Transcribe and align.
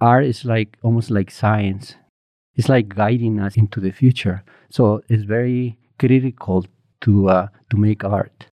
art 0.00 0.24
is 0.24 0.44
like 0.44 0.76
almost 0.82 1.10
like 1.10 1.30
science. 1.30 1.94
It's 2.56 2.68
like 2.68 2.88
guiding 2.88 3.40
us 3.40 3.56
into 3.56 3.80
the 3.80 3.90
future. 3.90 4.44
So 4.70 5.02
it's 5.08 5.24
very 5.24 5.78
critical 5.98 6.66
to 7.02 7.28
uh, 7.28 7.48
to 7.70 7.76
make 7.76 8.04
art. 8.04 8.46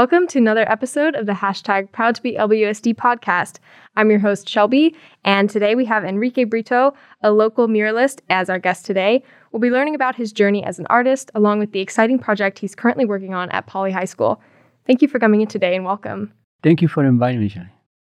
Welcome 0.00 0.28
to 0.28 0.38
another 0.38 0.66
episode 0.66 1.14
of 1.14 1.26
the 1.26 1.34
hashtag 1.34 1.92
Proud 1.92 2.14
to 2.14 2.22
be 2.22 2.32
LBUSD 2.32 2.94
podcast. 2.94 3.58
I'm 3.96 4.08
your 4.08 4.18
host, 4.18 4.48
Shelby, 4.48 4.96
and 5.26 5.50
today 5.50 5.74
we 5.74 5.84
have 5.84 6.06
Enrique 6.06 6.44
Brito, 6.44 6.94
a 7.22 7.30
local 7.30 7.68
muralist, 7.68 8.20
as 8.30 8.48
our 8.48 8.58
guest 8.58 8.86
today. 8.86 9.22
We'll 9.52 9.60
be 9.60 9.68
learning 9.68 9.94
about 9.94 10.16
his 10.16 10.32
journey 10.32 10.64
as 10.64 10.78
an 10.78 10.86
artist, 10.88 11.30
along 11.34 11.58
with 11.58 11.72
the 11.72 11.80
exciting 11.80 12.18
project 12.18 12.58
he's 12.58 12.74
currently 12.74 13.04
working 13.04 13.34
on 13.34 13.50
at 13.50 13.66
Poly 13.66 13.92
High 13.92 14.06
School. 14.06 14.40
Thank 14.86 15.02
you 15.02 15.08
for 15.08 15.18
coming 15.18 15.42
in 15.42 15.48
today 15.48 15.76
and 15.76 15.84
welcome. 15.84 16.32
Thank 16.62 16.80
you 16.80 16.88
for 16.88 17.04
inviting 17.04 17.40
me, 17.40 17.50
Shelby. 17.50 17.68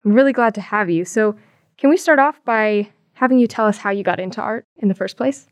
I'm 0.05 0.13
really 0.13 0.31
glad 0.31 0.55
to 0.55 0.61
have 0.61 0.89
you. 0.89 1.03
So, 1.03 1.36
can 1.77 1.89
we 1.89 1.97
start 1.97 2.17
off 2.17 2.41
by 2.45 2.88
having 3.11 3.39
you 3.39 3.47
tell 3.47 3.67
us 3.67 3.77
how 3.77 3.89
you 3.89 4.03
got 4.03 4.22
into 4.22 4.39
art 4.41 4.66
in 4.77 4.88
the 4.88 4.95
first 4.95 5.17
place? 5.17 5.47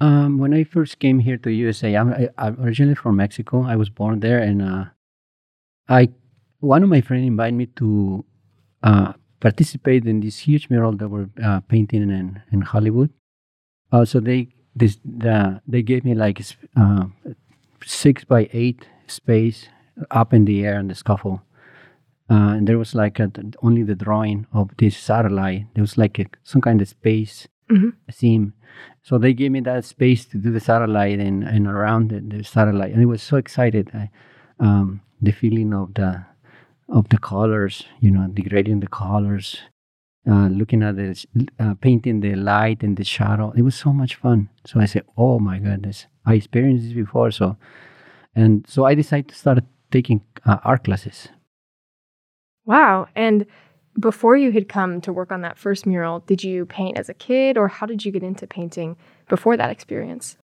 Um, 0.00 0.38
when 0.38 0.54
I 0.54 0.62
first 0.62 1.00
came 1.00 1.18
here 1.18 1.36
to 1.38 1.50
USA, 1.50 1.96
I'm, 1.96 2.12
I, 2.12 2.28
I'm 2.38 2.60
originally 2.64 2.94
from 2.94 3.16
Mexico. 3.16 3.64
I 3.64 3.74
was 3.74 3.90
born 3.90 4.20
there, 4.20 4.38
and 4.38 4.62
uh, 4.62 4.84
I 5.88 6.08
one 6.60 6.82
of 6.82 6.88
my 6.88 7.00
friends 7.00 7.26
invited 7.26 7.54
me 7.54 7.66
to 7.66 8.24
uh, 8.82 9.12
participate 9.40 10.06
in 10.06 10.20
this 10.20 10.38
huge 10.38 10.70
mural 10.70 10.92
that 10.92 11.08
we're 11.08 11.28
uh, 11.42 11.60
painting 11.60 12.02
in 12.02 12.42
in 12.52 12.60
Hollywood. 12.62 13.10
Uh, 13.90 14.04
so 14.04 14.20
they 14.20 14.48
this 14.74 14.98
the, 15.04 15.60
they 15.66 15.82
gave 15.82 16.04
me 16.04 16.14
like 16.14 16.40
uh, 16.76 17.04
six 17.84 18.24
by 18.24 18.48
eight 18.52 18.86
space 19.06 19.68
up 20.10 20.32
in 20.32 20.44
the 20.44 20.64
air 20.64 20.78
in 20.78 20.88
the 20.88 20.94
scaffold. 20.94 21.40
Uh, 22.30 22.54
and 22.56 22.66
there 22.66 22.78
was 22.78 22.94
like 22.94 23.20
a, 23.20 23.30
only 23.62 23.82
the 23.82 23.94
drawing 23.94 24.46
of 24.52 24.70
this 24.78 24.96
satellite. 24.96 25.66
There 25.74 25.82
was 25.82 25.98
like 25.98 26.18
a, 26.18 26.26
some 26.44 26.62
kind 26.62 26.80
of 26.80 26.88
space 26.88 27.46
mm-hmm. 27.70 27.90
theme. 28.10 28.54
So 29.02 29.18
they 29.18 29.34
gave 29.34 29.50
me 29.50 29.60
that 29.60 29.84
space 29.84 30.24
to 30.26 30.38
do 30.38 30.50
the 30.50 30.60
satellite 30.60 31.18
and, 31.18 31.42
and 31.44 31.66
around 31.66 32.08
the, 32.08 32.20
the 32.20 32.42
satellite. 32.42 32.92
And 32.92 33.02
I 33.02 33.04
was 33.04 33.22
so 33.22 33.36
excited. 33.36 33.90
I, 33.92 34.10
um, 34.62 35.00
the 35.20 35.32
feeling 35.32 35.74
of 35.74 35.92
the 35.94 36.24
of 36.88 37.08
the 37.08 37.18
colors, 37.18 37.84
you 38.00 38.10
know, 38.10 38.28
degrading 38.28 38.80
the 38.80 38.86
colors, 38.86 39.62
uh, 40.30 40.48
looking 40.48 40.82
at 40.82 40.96
the 40.96 41.26
uh, 41.58 41.74
painting 41.80 42.20
the 42.20 42.34
light 42.34 42.82
and 42.82 42.96
the 42.96 43.04
shadow. 43.04 43.52
It 43.56 43.62
was 43.62 43.74
so 43.74 43.92
much 43.92 44.14
fun. 44.14 44.48
So 44.64 44.80
I 44.80 44.86
said, 44.86 45.04
"Oh 45.16 45.38
my 45.38 45.58
goodness, 45.58 46.06
I 46.24 46.34
experienced 46.34 46.84
this 46.86 46.94
before." 46.94 47.30
So, 47.32 47.56
and 48.34 48.64
so 48.68 48.84
I 48.84 48.94
decided 48.94 49.28
to 49.28 49.34
start 49.34 49.64
taking 49.90 50.22
uh, 50.46 50.58
art 50.64 50.84
classes. 50.84 51.28
Wow! 52.64 53.08
And 53.16 53.46
before 53.98 54.36
you 54.36 54.52
had 54.52 54.68
come 54.68 55.00
to 55.02 55.12
work 55.12 55.32
on 55.32 55.42
that 55.42 55.58
first 55.58 55.86
mural, 55.86 56.20
did 56.20 56.44
you 56.44 56.66
paint 56.66 56.96
as 56.96 57.08
a 57.08 57.14
kid, 57.14 57.58
or 57.58 57.68
how 57.68 57.86
did 57.86 58.04
you 58.04 58.12
get 58.12 58.22
into 58.22 58.46
painting 58.46 58.96
before 59.28 59.56
that 59.56 59.70
experience? 59.70 60.36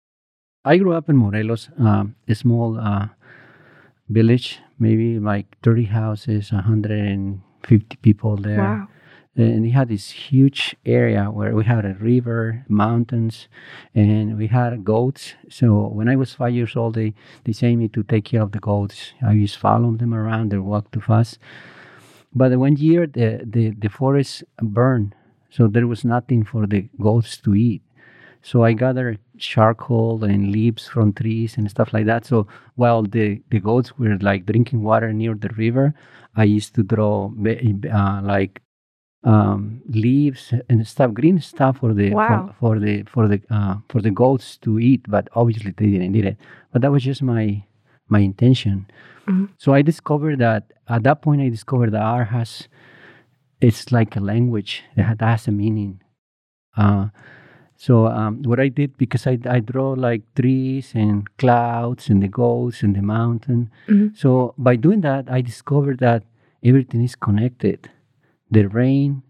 I 0.66 0.78
grew 0.78 0.94
up 0.94 1.08
in 1.08 1.16
Morelos, 1.16 1.70
um, 1.80 2.16
a 2.28 2.36
small 2.36 2.78
uh, 2.78 3.08
village, 4.10 4.60
maybe 4.80 5.20
like 5.20 5.58
30 5.64 5.86
houses, 5.86 6.52
150 6.52 7.96
people 7.98 8.38
there. 8.38 8.58
Wow. 8.58 8.88
And 9.36 9.62
we 9.62 9.70
had 9.70 9.90
this 9.90 10.10
huge 10.10 10.76
area 10.84 11.26
where 11.26 11.56
we 11.56 11.64
had 11.64 11.86
a 11.86 11.94
river, 12.00 12.66
mountains, 12.68 13.48
and 13.94 14.36
we 14.36 14.48
had 14.48 14.84
goats. 14.84 15.36
So 15.48 15.90
when 15.90 16.10
I 16.10 16.16
was 16.16 16.34
five 16.34 16.56
years 16.56 16.76
old, 16.76 16.96
they, 16.96 17.14
they 17.44 17.54
sent 17.54 17.78
me 17.78 17.88
to 17.90 18.02
take 18.02 18.26
care 18.26 18.42
of 18.42 18.52
the 18.52 18.60
goats. 18.60 19.14
I 19.22 19.34
used 19.34 19.54
to 19.54 19.60
follow 19.60 19.92
them 19.92 20.14
around, 20.14 20.52
they 20.52 20.58
walked 20.58 20.94
too 20.94 21.02
fast. 21.02 21.38
But 22.34 22.58
one 22.58 22.78
year, 22.78 23.06
the, 23.06 23.42
the, 23.46 23.76
the 23.78 23.90
forest 23.90 24.44
burned, 24.60 25.14
so 25.52 25.68
there 25.68 25.88
was 25.88 26.04
nothing 26.04 26.44
for 26.44 26.66
the 26.66 26.90
goats 27.00 27.38
to 27.38 27.54
eat. 27.54 27.84
So 28.48 28.64
I 28.64 28.72
gather 28.72 29.18
charcoal 29.38 30.24
and 30.24 30.54
leaves 30.54 30.88
from 30.88 31.12
trees 31.12 31.58
and 31.58 31.70
stuff 31.70 31.92
like 31.92 32.06
that. 32.06 32.26
So 32.26 32.48
while 32.76 33.04
the, 33.04 33.42
the 33.50 33.60
goats 33.60 34.00
were 34.00 34.18
like 34.22 34.46
drinking 34.46 34.84
water 34.84 35.12
near 35.12 35.36
the 35.36 35.50
river, 35.58 35.94
I 36.34 36.46
used 36.46 36.74
to 36.76 36.84
draw 36.84 37.26
uh, 37.26 38.22
like 38.24 38.62
um, 39.26 39.82
leaves 39.90 40.54
and 40.70 40.88
stuff, 40.88 41.14
green 41.14 41.42
stuff 41.42 41.80
for 41.80 41.94
the 41.94 42.14
wow. 42.14 42.56
for, 42.58 42.76
for, 42.76 42.80
the 42.80 43.04
for 43.04 43.28
the 43.28 43.42
uh, 43.50 43.76
for 43.90 44.02
the 44.02 44.12
goats 44.12 44.56
to 44.60 44.80
eat. 44.80 45.02
But 45.10 45.28
obviously 45.34 45.74
they 45.76 45.88
didn't 45.88 46.16
eat 46.16 46.26
it. 46.26 46.38
But 46.72 46.84
that 46.84 46.92
was 46.92 47.04
just 47.04 47.22
my 47.22 47.66
my 48.08 48.20
intention. 48.20 48.90
Mm-hmm. 49.28 49.48
So 49.58 49.74
I 49.74 49.82
discovered 49.82 50.40
that 50.40 50.72
at 50.88 51.04
that 51.04 51.22
point 51.22 51.42
I 51.42 51.50
discovered 51.50 51.92
that 51.92 52.02
art 52.02 52.30
has 52.30 52.70
it's 53.60 53.92
like 53.92 54.16
a 54.16 54.22
language 54.22 54.84
that 54.96 55.20
has 55.20 55.50
a 55.50 55.52
meaning. 55.52 56.00
Uh, 56.78 57.08
so 57.78 58.08
um, 58.08 58.42
what 58.42 58.60
I 58.60 58.70
did 58.70 58.98
because 58.98 59.28
I, 59.28 59.38
I 59.48 59.60
draw 59.60 59.92
like 59.92 60.24
trees 60.34 60.94
and 60.96 61.26
clouds 61.38 62.10
and 62.10 62.24
the 62.24 62.28
goats 62.28 62.82
and 62.82 62.96
the 62.96 63.04
mountain. 63.04 63.70
Mm-hmm. 63.88 64.16
So 64.16 64.56
by 64.58 64.76
doing 64.76 65.02
that, 65.02 65.30
I 65.30 65.42
discovered 65.42 66.00
that 66.00 66.24
everything 66.64 67.04
is 67.04 67.16
connected. 67.16 67.92
The 68.50 68.68
rain 68.68 69.22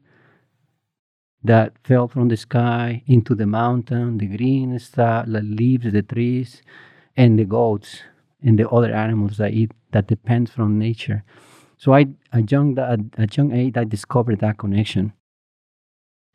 that 1.44 1.74
fell 1.84 2.08
from 2.08 2.30
the 2.30 2.38
sky 2.38 3.04
into 3.06 3.36
the 3.36 3.46
mountain, 3.46 4.18
the 4.18 4.38
green 4.38 4.80
stuff, 4.80 5.26
the 5.28 5.42
leaves, 5.42 5.92
the 5.92 6.02
trees, 6.02 6.62
and 7.18 7.38
the 7.38 7.46
goats 7.46 8.02
and 8.42 8.58
the 8.58 8.70
other 8.70 8.94
animals 8.94 9.38
that 9.38 9.52
eat 9.52 9.72
that 9.92 10.08
depend 10.08 10.50
from 10.50 10.80
nature. 10.80 11.26
So 11.78 11.94
I, 11.94 12.08
at 12.32 12.50
young, 12.50 12.80
at, 12.80 13.00
at 13.18 13.36
young 13.36 13.52
age, 13.52 13.76
I 13.76 13.84
discovered 13.84 14.40
that 14.40 14.58
connection 14.58 15.12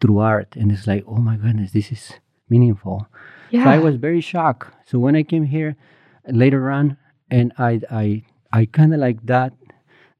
through 0.03 0.19
art 0.19 0.55
and 0.57 0.71
it's 0.71 0.87
like 0.87 1.05
oh 1.07 1.17
my 1.17 1.37
goodness 1.37 1.73
this 1.73 1.91
is 1.91 2.13
meaningful. 2.51 3.07
Yeah. 3.51 3.65
so 3.65 3.71
i 3.71 3.79
was 3.79 3.97
very 3.97 4.21
shocked. 4.21 4.69
So 4.85 4.99
when 4.99 5.17
i 5.17 5.23
came 5.23 5.45
here 5.45 5.77
later 6.29 6.71
on 6.71 6.99
and 7.31 7.53
i 7.59 7.81
i 7.91 8.23
i 8.53 8.67
kind 8.67 8.93
of 8.93 9.01
like 9.01 9.25
that 9.27 9.55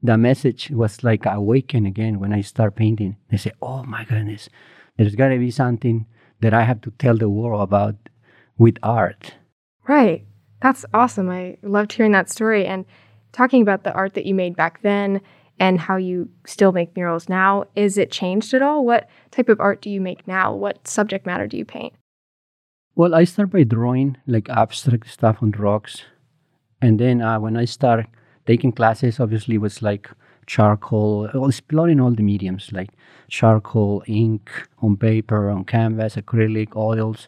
the 0.01 0.17
message 0.17 0.71
was 0.71 1.03
like 1.03 1.25
awakened 1.25 1.85
again 1.85 2.19
when 2.19 2.33
i 2.33 2.41
start 2.41 2.75
painting. 2.75 3.17
I 3.31 3.35
say 3.35 3.51
oh 3.61 3.83
my 3.83 4.05
goodness 4.05 4.49
there's 4.97 5.15
got 5.15 5.29
to 5.29 5.37
be 5.37 5.51
something 5.51 6.07
that 6.41 6.53
i 6.53 6.63
have 6.63 6.81
to 6.81 6.91
tell 6.91 7.17
the 7.17 7.29
world 7.29 7.61
about 7.61 7.95
with 8.57 8.77
art. 8.83 9.33
Right. 9.87 10.25
That's 10.61 10.85
awesome. 10.93 11.29
I 11.29 11.57
loved 11.61 11.91
hearing 11.93 12.13
that 12.13 12.29
story 12.29 12.65
and 12.65 12.85
talking 13.33 13.61
about 13.61 13.83
the 13.83 13.91
art 13.93 14.13
that 14.13 14.25
you 14.25 14.33
made 14.33 14.55
back 14.55 14.81
then 14.81 15.19
and 15.59 15.79
how 15.79 15.97
you 15.97 16.29
still 16.45 16.71
make 16.71 16.95
murals 16.95 17.29
now. 17.29 17.65
Is 17.75 17.97
it 17.97 18.11
changed 18.11 18.53
at 18.53 18.61
all? 18.61 18.85
What 18.85 19.09
type 19.31 19.49
of 19.49 19.59
art 19.59 19.81
do 19.81 19.89
you 19.89 20.01
make 20.01 20.27
now? 20.27 20.53
What 20.53 20.87
subject 20.87 21.25
matter 21.25 21.47
do 21.47 21.57
you 21.57 21.65
paint? 21.65 21.93
Well, 22.95 23.15
I 23.15 23.23
start 23.23 23.49
by 23.51 23.63
drawing 23.63 24.17
like 24.27 24.49
abstract 24.49 25.09
stuff 25.09 25.37
on 25.41 25.51
rocks. 25.51 26.03
And 26.81 26.99
then 26.99 27.21
uh, 27.21 27.39
when 27.39 27.57
I 27.57 27.65
start 27.65 28.05
taking 28.45 28.71
classes, 28.71 29.19
obviously, 29.19 29.55
it 29.55 29.61
was 29.61 29.81
like 29.81 30.09
charcoal, 30.45 31.25
exploring 31.47 31.99
all 31.99 32.11
the 32.11 32.23
mediums 32.23 32.71
like 32.71 32.89
charcoal, 33.29 34.03
ink, 34.05 34.49
on 34.79 34.97
paper, 34.97 35.49
on 35.49 35.63
canvas, 35.63 36.15
acrylic, 36.15 36.75
oils, 36.75 37.27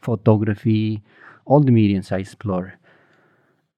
photography, 0.00 1.02
all 1.44 1.60
the 1.60 1.72
mediums 1.72 2.10
I 2.10 2.18
explore. 2.18 2.74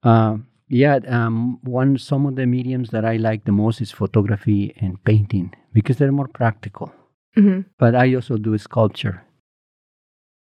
Uh, 0.02 0.38
yeah, 0.68 0.98
um, 1.08 1.58
one 1.62 1.98
some 1.98 2.26
of 2.26 2.36
the 2.36 2.46
mediums 2.46 2.90
that 2.90 3.04
I 3.04 3.16
like 3.16 3.44
the 3.44 3.52
most 3.52 3.80
is 3.80 3.90
photography 3.90 4.74
and 4.80 5.02
painting 5.04 5.54
because 5.72 5.96
they're 5.96 6.12
more 6.12 6.28
practical. 6.28 6.92
Mm-hmm. 7.36 7.62
But 7.78 7.94
I 7.94 8.14
also 8.14 8.36
do 8.36 8.56
sculpture. 8.58 9.24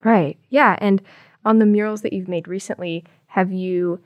Right. 0.03 0.37
Yeah, 0.49 0.75
and 0.79 1.01
on 1.45 1.59
the 1.59 1.65
murals 1.65 2.01
that 2.01 2.13
you've 2.13 2.27
made 2.27 2.47
recently, 2.47 3.03
have 3.27 3.51
you 3.51 3.99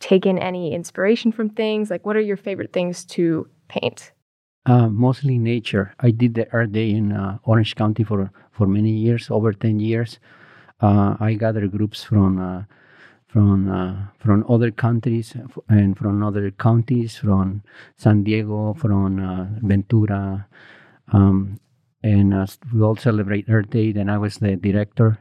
taken 0.00 0.38
any 0.38 0.74
inspiration 0.74 1.32
from 1.32 1.48
things? 1.48 1.90
Like, 1.90 2.04
what 2.04 2.16
are 2.16 2.20
your 2.20 2.36
favorite 2.36 2.72
things 2.72 3.04
to 3.06 3.48
paint? 3.68 4.12
Uh, 4.66 4.88
mostly 4.88 5.38
nature. 5.38 5.94
I 6.00 6.10
did 6.10 6.34
the 6.34 6.52
Earth 6.52 6.72
Day 6.72 6.90
in 6.90 7.12
uh, 7.12 7.38
Orange 7.44 7.74
County 7.74 8.04
for 8.04 8.30
for 8.50 8.66
many 8.66 8.90
years, 8.90 9.30
over 9.30 9.52
ten 9.52 9.80
years. 9.80 10.18
Uh, 10.80 11.16
I 11.20 11.34
gather 11.34 11.66
groups 11.68 12.02
from 12.02 12.38
uh, 12.38 12.62
from 13.32 13.70
uh, 13.70 13.94
from 14.20 14.44
other 14.48 14.70
countries 14.70 15.34
and 15.68 15.96
from 15.96 16.22
other 16.22 16.50
counties, 16.50 17.16
from 17.16 17.62
San 17.96 18.22
Diego, 18.24 18.74
from 18.74 19.18
uh, 19.18 19.46
Ventura, 19.62 20.46
um, 21.12 21.58
and 22.02 22.34
uh, 22.34 22.46
we 22.72 22.82
all 22.82 22.96
celebrate 22.96 23.48
Earth 23.48 23.70
Day. 23.70 23.90
And 23.96 24.10
I 24.10 24.18
was 24.18 24.38
the 24.38 24.56
director, 24.56 25.18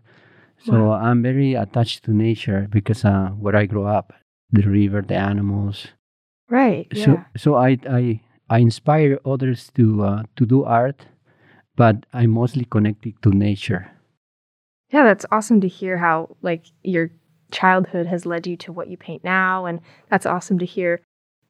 so 0.57 0.73
Wow. 0.73 0.93
I'm 0.93 1.21
very 1.23 1.53
attached 1.55 2.03
to 2.05 2.11
nature 2.13 2.67
because 2.69 3.05
uh, 3.05 3.29
where 3.39 3.55
I 3.55 3.65
grew 3.65 3.85
up, 3.85 4.13
the 4.51 4.63
river, 4.67 5.01
the 5.01 5.15
animals. 5.15 5.87
Right. 6.49 6.87
So 6.93 7.11
Yeah. 7.11 7.23
so 7.37 7.55
I 7.55 7.77
I 7.89 8.21
I 8.49 8.59
inspire 8.59 9.19
others 9.25 9.71
to 9.75 10.03
uh, 10.03 10.23
to 10.35 10.45
do 10.45 10.63
art 10.63 11.05
but 11.75 12.05
I'm 12.13 12.31
mostly 12.31 12.65
connected 12.65 13.15
to 13.23 13.29
nature. 13.31 13.91
Yeah, 14.91 15.03
that's 15.03 15.25
awesome 15.31 15.61
to 15.61 15.67
hear 15.67 15.97
how 15.97 16.35
like 16.41 16.65
your 16.83 17.11
childhood 17.51 18.07
has 18.07 18.25
led 18.25 18.47
you 18.47 18.57
to 18.57 18.71
what 18.71 18.89
you 18.89 18.97
paint 18.97 19.23
now, 19.23 19.65
and 19.65 19.79
that's 20.09 20.25
awesome 20.25 20.59
to 20.59 20.65
hear 20.65 21.01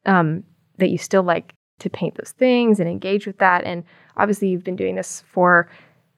um, 0.06 0.44
that 0.78 0.90
you 0.90 0.98
still 0.98 1.24
like 1.24 1.54
to 1.80 1.90
paint 1.90 2.16
those 2.16 2.34
things 2.38 2.80
and 2.80 2.90
engage 2.90 3.26
with 3.26 3.38
that. 3.40 3.64
And 3.64 3.84
obviously, 4.18 4.50
you've 4.50 4.64
been 4.64 4.76
doing 4.76 4.96
this 4.96 5.24
for 5.28 5.70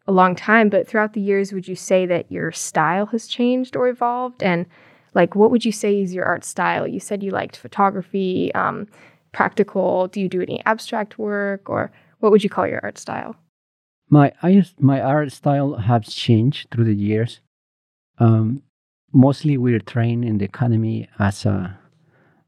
a 0.08 0.12
long 0.12 0.36
time, 0.36 0.70
but 0.70 0.88
throughout 0.88 1.14
the 1.14 1.22
years, 1.22 1.54
would 1.54 1.68
you 1.68 1.76
say 1.76 2.06
that 2.06 2.32
your 2.32 2.52
style 2.52 3.06
has 3.08 3.28
changed 3.28 3.76
or 3.76 3.88
evolved? 3.88 4.44
And 4.44 4.66
like, 5.14 5.36
what 5.36 5.52
would 5.52 5.64
you 5.64 5.72
say 5.72 6.02
is 6.02 6.14
your 6.14 6.26
art 6.26 6.44
style? 6.44 6.88
You 6.88 7.00
said 7.00 7.24
you 7.24 7.32
liked 7.32 7.56
photography, 7.56 8.54
um, 8.54 8.88
practical. 9.32 10.08
Do 10.08 10.20
you 10.20 10.28
do 10.28 10.42
any 10.42 10.64
abstract 10.66 11.18
work, 11.18 11.70
or 11.70 11.92
what 12.20 12.32
would 12.32 12.44
you 12.44 12.50
call 12.50 12.68
your 12.68 12.82
art 12.84 12.98
style? 12.98 13.36
My 14.10 14.34
I, 14.42 14.64
my 14.80 15.02
art 15.02 15.32
style 15.32 15.76
has 15.76 16.14
changed 16.14 16.70
through 16.72 16.86
the 16.86 16.96
years. 16.96 17.40
Um, 18.20 18.64
mostly, 19.14 19.58
we're 19.58 19.80
trained 19.80 20.26
in 20.26 20.40
the 20.40 20.46
academy 20.46 21.08
as 21.20 21.46
a, 21.46 21.78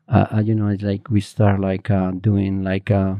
uh, 0.09 0.41
you 0.43 0.55
know, 0.55 0.67
it's 0.67 0.83
like 0.83 1.09
we 1.09 1.21
start 1.21 1.61
like 1.61 1.89
uh, 1.89 2.11
doing 2.11 2.63
like 2.63 2.91
uh, 2.91 3.15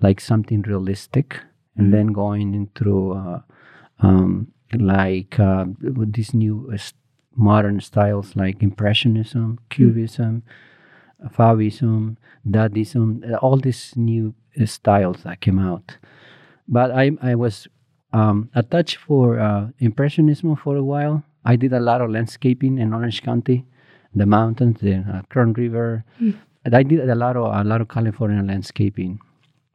like 0.00 0.20
something 0.20 0.62
realistic, 0.62 1.40
and 1.76 1.86
mm-hmm. 1.86 1.96
then 1.96 2.06
going 2.08 2.54
into 2.54 3.12
uh, 3.12 3.40
um, 4.00 4.52
like 4.72 5.38
uh, 5.38 5.66
these 5.80 6.34
new 6.34 6.74
modern 7.34 7.80
styles 7.80 8.34
like 8.34 8.62
impressionism, 8.62 9.58
mm-hmm. 9.58 9.64
cubism, 9.70 10.42
mm-hmm. 11.22 11.28
fauvism, 11.28 12.16
dadaism, 12.48 13.38
all 13.42 13.58
these 13.58 13.92
new 13.96 14.34
styles 14.64 15.22
that 15.22 15.40
came 15.40 15.58
out. 15.58 15.96
But 16.68 16.90
I 16.90 17.12
I 17.22 17.34
was 17.34 17.68
um, 18.16 18.48
attached 18.54 18.96
for 18.96 19.38
uh, 19.38 19.68
impressionism 19.78 20.56
for 20.56 20.76
a 20.76 20.82
while. 20.82 21.22
I 21.44 21.56
did 21.56 21.72
a 21.72 21.80
lot 21.80 22.00
of 22.00 22.10
landscaping 22.10 22.78
in 22.78 22.94
Orange 22.94 23.22
County, 23.22 23.66
the 24.14 24.24
mountains, 24.24 24.80
the 24.80 25.04
uh, 25.04 25.22
Kern 25.28 25.52
River. 25.52 26.04
Mm. 26.20 26.34
I 26.72 26.82
did 26.82 27.08
a 27.08 27.14
lot 27.14 27.36
of 27.36 27.44
a 27.54 27.62
lot 27.62 27.80
of 27.80 27.88
California 27.88 28.42
landscaping. 28.42 29.20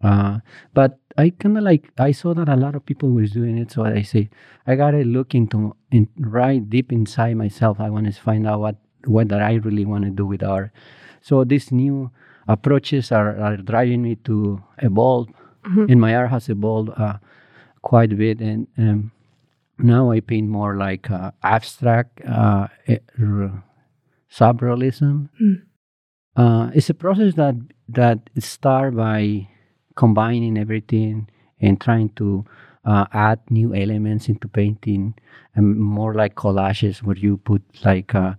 Uh, 0.04 0.40
but 0.74 0.98
I 1.18 1.30
kind 1.30 1.58
of 1.58 1.64
like 1.64 1.92
I 2.00 2.12
saw 2.12 2.34
that 2.34 2.50
a 2.50 2.56
lot 2.56 2.76
of 2.76 2.84
people 2.84 3.10
was 3.12 3.32
doing 3.32 3.58
it, 3.60 3.72
so 3.72 3.86
I 3.86 4.02
say 4.02 4.30
I 4.66 4.76
gotta 4.76 5.04
look 5.06 5.36
into 5.36 5.76
in 5.92 6.10
right 6.18 6.68
deep 6.68 6.92
inside 6.92 7.38
myself. 7.38 7.80
I 7.80 7.90
want 7.92 8.08
to 8.08 8.14
find 8.20 8.48
out 8.48 8.60
what 8.60 8.78
what 9.06 9.30
that 9.30 9.42
I 9.42 9.54
really 9.62 9.86
want 9.86 10.04
to 10.06 10.10
do 10.10 10.26
with 10.26 10.44
art. 10.44 10.72
So 11.22 11.44
these 11.44 11.72
new 11.72 12.10
approaches 12.48 13.12
are, 13.12 13.38
are 13.38 13.58
driving 13.58 14.02
me 14.02 14.16
to 14.26 14.64
evolve, 14.80 15.28
mm-hmm. 15.64 15.86
and 15.92 16.02
my 16.02 16.16
art 16.16 16.32
has 16.32 16.50
evolved 16.50 16.90
uh, 16.98 17.18
quite 17.82 18.12
a 18.12 18.16
bit. 18.16 18.40
And 18.40 18.68
um, 18.78 19.12
now 19.78 20.12
I 20.12 20.20
paint 20.20 20.50
more 20.50 20.78
like 20.78 21.10
uh, 21.10 21.32
abstract 21.44 22.22
uh, 22.26 22.68
surrealism. 24.32 25.30
Mm. 25.42 25.62
Uh, 26.36 26.72
it's 26.74 26.90
a 26.90 26.94
process 26.94 27.34
that 27.36 27.56
that 27.90 28.30
starts 28.40 28.96
by 28.96 29.48
combining 29.96 30.58
everything 30.58 31.28
and 31.60 31.80
trying 31.80 32.10
to 32.16 32.46
uh, 32.86 33.06
add 33.12 33.40
new 33.50 33.76
elements 33.76 34.30
into 34.30 34.48
painting, 34.48 35.14
and 35.56 35.78
more 35.78 36.14
like 36.14 36.36
collages 36.36 37.04
where 37.04 37.18
you 37.18 37.38
put 37.38 37.62
like 37.84 38.14
a 38.14 38.38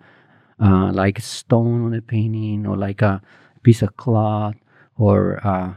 uh, 0.58 0.90
like 0.92 1.20
stone 1.20 1.84
on 1.84 1.94
a 1.94 2.00
painting 2.00 2.66
or 2.66 2.76
like 2.76 3.02
a 3.02 3.20
piece 3.62 3.82
of 3.82 3.96
cloth 3.96 4.54
or 4.96 5.44
uh, 5.46 5.74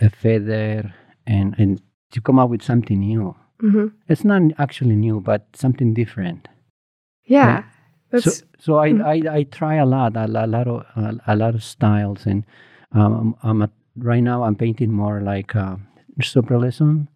a 0.00 0.10
feather, 0.10 0.94
and 1.26 1.54
and 1.58 1.82
to 2.12 2.20
come 2.20 2.38
up 2.38 2.50
with 2.50 2.62
something 2.62 3.00
new. 3.00 3.34
Mm-hmm. 3.62 3.86
It's 4.08 4.24
not 4.24 4.42
actually 4.58 4.96
new, 4.96 5.20
but 5.20 5.46
something 5.54 5.94
different. 5.94 6.48
Yeah. 7.24 7.64
Right? 8.12 8.22
So, 8.22 8.30
so 8.58 8.78
I, 8.78 8.90
mm-hmm. 8.90 9.28
I, 9.28 9.38
I 9.38 9.42
try 9.44 9.76
a 9.76 9.86
lot, 9.86 10.16
a, 10.16 10.26
a 10.26 10.46
lot 10.46 10.66
of 10.66 10.86
a, 10.96 11.14
a, 11.26 11.36
lot 11.36 11.54
of 11.54 11.62
styles, 11.62 12.24
and 12.24 12.44
um, 12.92 13.36
I'm 13.42 13.70
right 13.98 14.22
now 14.22 14.44
I'm 14.44 14.54
painting 14.54 14.92
more 14.92 15.20
like 15.20 15.54
uh, 15.54 15.76
surrealism, 16.20 17.08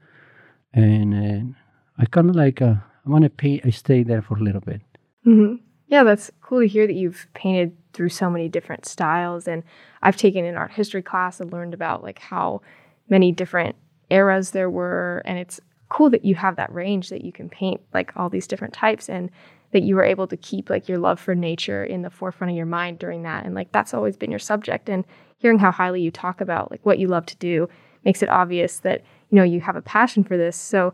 and 0.75 1.15
uh, 1.15 1.55
I 1.97 2.05
kind 2.06 2.29
of 2.29 2.37
like 2.37 2.61
uh, 2.61 2.75
I 3.06 3.11
want 3.11 3.25
to 3.25 3.31
paint. 3.31 3.62
I 3.65 3.71
stay 3.71 4.03
there 4.03 4.21
for 4.21 4.37
a 4.37 4.43
little 4.43 4.61
bit. 4.61 4.83
Mm-hmm. 5.27 5.65
Yeah, 5.87 6.05
that's 6.05 6.31
cool 6.43 6.61
to 6.61 6.69
hear 6.69 6.87
that 6.87 6.94
you've 6.94 7.27
painted 7.33 7.77
through 7.94 8.11
so 8.11 8.29
many 8.29 8.49
different 8.50 8.85
styles, 8.85 9.49
and 9.49 9.62
I've 10.03 10.17
taken 10.19 10.44
an 10.44 10.56
art 10.56 10.73
history 10.73 11.03
class 11.03 11.41
and 11.41 11.50
learned 11.50 11.73
about 11.73 12.03
like 12.03 12.19
how 12.19 12.61
many 13.09 13.33
different 13.33 13.77
eras 14.12 14.50
there 14.50 14.70
were. 14.70 15.23
And 15.25 15.38
it's 15.38 15.61
cool 15.88 16.11
that 16.11 16.25
you 16.25 16.35
have 16.35 16.56
that 16.56 16.73
range 16.73 17.09
that 17.09 17.25
you 17.25 17.32
can 17.32 17.49
paint 17.49 17.81
like 17.93 18.12
all 18.17 18.29
these 18.29 18.47
different 18.47 18.75
types 18.75 19.09
and 19.09 19.31
that 19.73 19.82
you 19.82 19.97
were 19.97 20.05
able 20.05 20.26
to 20.26 20.37
keep 20.37 20.70
like 20.70 20.88
your 20.88 20.99
love 20.99 21.19
for 21.19 21.35
nature 21.35 21.85
in 21.85 22.03
the 22.03 22.11
forefront 22.11 22.50
of 22.50 22.56
your 22.56 22.67
mind 22.67 22.99
during 22.99 23.23
that. 23.23 23.44
And 23.44 23.55
like 23.55 23.73
that's 23.73 23.94
always 23.94 24.17
been 24.17 24.31
your 24.31 24.38
subject. 24.38 24.88
And 24.88 25.05
hearing 25.38 25.59
how 25.59 25.70
highly 25.70 26.03
you 26.03 26.11
talk 26.11 26.41
about 26.41 26.70
like 26.70 26.85
what 26.85 26.99
you 26.99 27.09
love 27.09 27.26
to 27.26 27.37
do 27.37 27.69
makes 28.05 28.23
it 28.23 28.29
obvious 28.29 28.79
that, 28.81 29.03
you 29.31 29.37
know, 29.37 29.43
you 29.43 29.61
have 29.61 29.76
a 29.76 29.82
passion 29.82 30.25
for 30.25 30.37
this. 30.37 30.56
So 30.56 30.93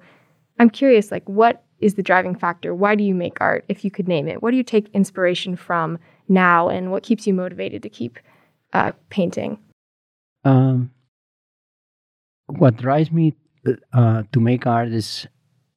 I'm 0.59 0.71
curious, 0.71 1.11
like, 1.13 1.29
what 1.29 1.63
is 1.79 1.95
the 1.95 2.03
driving 2.03 2.35
factor? 2.35 2.75
Why 2.75 2.95
do 2.97 3.05
you 3.05 3.15
make 3.15 3.41
art, 3.41 3.65
if 3.69 3.85
you 3.85 3.91
could 3.91 4.09
name 4.09 4.27
it? 4.27 4.43
What 4.43 4.51
do 4.51 4.57
you 4.57 4.65
take 4.65 4.89
inspiration 4.93 5.55
from 5.55 5.99
now, 6.29 6.69
and 6.69 6.91
what 6.91 7.05
keeps 7.05 7.27
you 7.27 7.35
motivated 7.35 7.83
to 7.85 7.89
keep 7.89 8.19
uh, 8.73 8.93
painting? 9.09 9.59
Um, 10.45 10.91
what 12.49 12.77
drives 12.77 13.13
me 13.13 13.35
uh, 13.93 14.23
to 14.33 14.41
make 14.41 14.67
art 14.67 14.89
is 14.89 15.27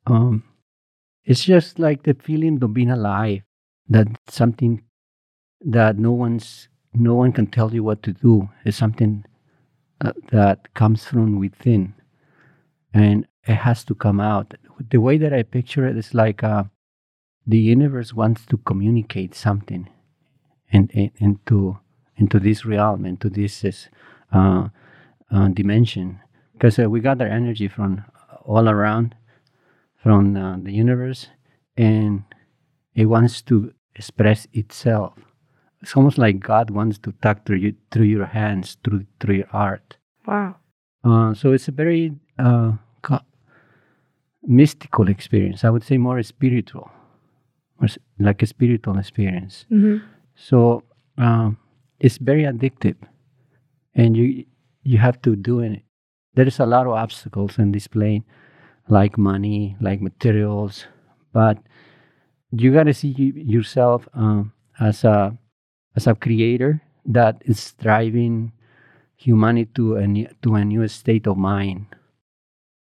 um, 0.08 0.44
it's 1.26 1.44
just 1.44 1.80
like 1.80 2.04
the 2.04 2.14
feeling 2.16 2.62
of 2.64 2.74
being 2.74 2.90
alive 2.90 3.42
that 3.90 4.08
something 4.28 4.84
that 5.62 5.98
no 5.98 6.12
one's 6.12 6.70
no 6.94 7.16
one 7.16 7.32
can 7.32 7.48
tell 7.48 7.74
you 7.74 7.84
what 7.84 8.04
to 8.04 8.14
do. 8.14 8.50
Is 8.66 8.76
something 8.76 9.26
uh, 10.00 10.14
that 10.32 10.74
comes 10.74 11.06
from 11.06 11.40
within 11.40 11.94
and 12.94 13.28
it 13.48 13.56
has 13.56 13.84
to 13.86 13.96
come 13.96 14.20
out. 14.20 14.54
The 14.90 15.00
way 15.00 15.18
that 15.18 15.34
i 15.34 15.44
picture 15.44 15.86
it 15.86 15.98
is 15.98 16.14
like 16.14 16.44
uh, 16.44 16.64
the 17.46 17.60
universe 17.60 18.14
wants 18.14 18.46
to 18.48 18.58
communicate 18.58 19.36
something 19.36 19.90
into 20.72 21.78
into 22.18 22.40
this 22.40 22.66
realm 22.66 23.06
into 23.06 23.30
this 23.30 23.66
uh, 24.32 24.70
uh, 25.32 25.48
dimension 25.50 26.20
because 26.62 26.78
uh, 26.78 26.88
we 26.88 27.00
gather 27.00 27.28
energy 27.28 27.68
from 27.68 28.06
all 28.46 28.70
around 28.70 29.16
from 29.96 30.38
uh, 30.38 30.58
the 30.58 30.72
universe 30.72 31.28
and 31.76 32.24
it 32.94 33.06
wants 33.06 33.42
to 33.42 33.74
express 33.96 34.48
itself. 34.54 35.14
It's 35.82 35.98
almost 35.98 36.20
like 36.20 36.40
god 36.40 36.70
wants 36.70 37.00
to 37.00 37.12
talk 37.24 37.46
through 37.46 37.58
you 37.58 37.74
through 37.90 38.06
your 38.06 38.28
hands 38.28 38.78
through 38.84 39.08
through 39.20 39.38
your 39.38 39.50
art 39.52 39.98
wow. 40.28 40.56
Uh, 41.04 41.34
so 41.34 41.52
it's 41.52 41.68
a 41.68 41.72
very 41.72 42.14
uh, 42.38 42.74
mystical 44.44 45.10
experience. 45.10 45.64
I 45.64 45.72
would 45.72 45.84
say 45.84 45.98
more 45.98 46.22
spiritual 46.22 46.92
or 47.82 47.88
like 48.20 48.44
a 48.44 48.46
spiritual 48.46 49.00
experience. 49.00 49.66
Mm-hmm. 49.72 50.06
so 50.36 50.84
um, 51.18 51.58
it's 52.00 52.20
very 52.20 52.44
addictive 52.44 52.98
and 53.96 54.16
you 54.16 54.46
you 54.84 55.00
have 55.00 55.20
to 55.24 55.36
do 55.36 55.62
it 55.62 55.82
there 56.34 56.48
is 56.48 56.60
a 56.60 56.66
lot 56.66 56.88
of 56.88 56.94
obstacles 56.94 57.58
in 57.58 57.72
this 57.72 57.88
plane, 57.88 58.24
like 58.88 59.18
money, 59.18 59.76
like 59.82 60.02
materials, 60.02 60.86
but 61.34 61.58
you 62.52 62.74
got 62.74 62.84
to 62.84 62.94
see 62.94 63.10
yourself 63.36 64.08
um, 64.14 64.54
as 64.80 65.04
a 65.04 65.38
as 65.96 66.08
a 66.08 66.16
creator 66.16 66.82
that 67.06 67.42
is 67.46 67.74
driving 67.82 68.52
humanity 69.16 69.70
to 69.76 69.96
a 69.96 70.08
new, 70.08 70.28
to 70.42 70.56
a 70.56 70.66
new 70.66 70.88
state 70.88 71.28
of 71.28 71.38
mind. 71.38 71.86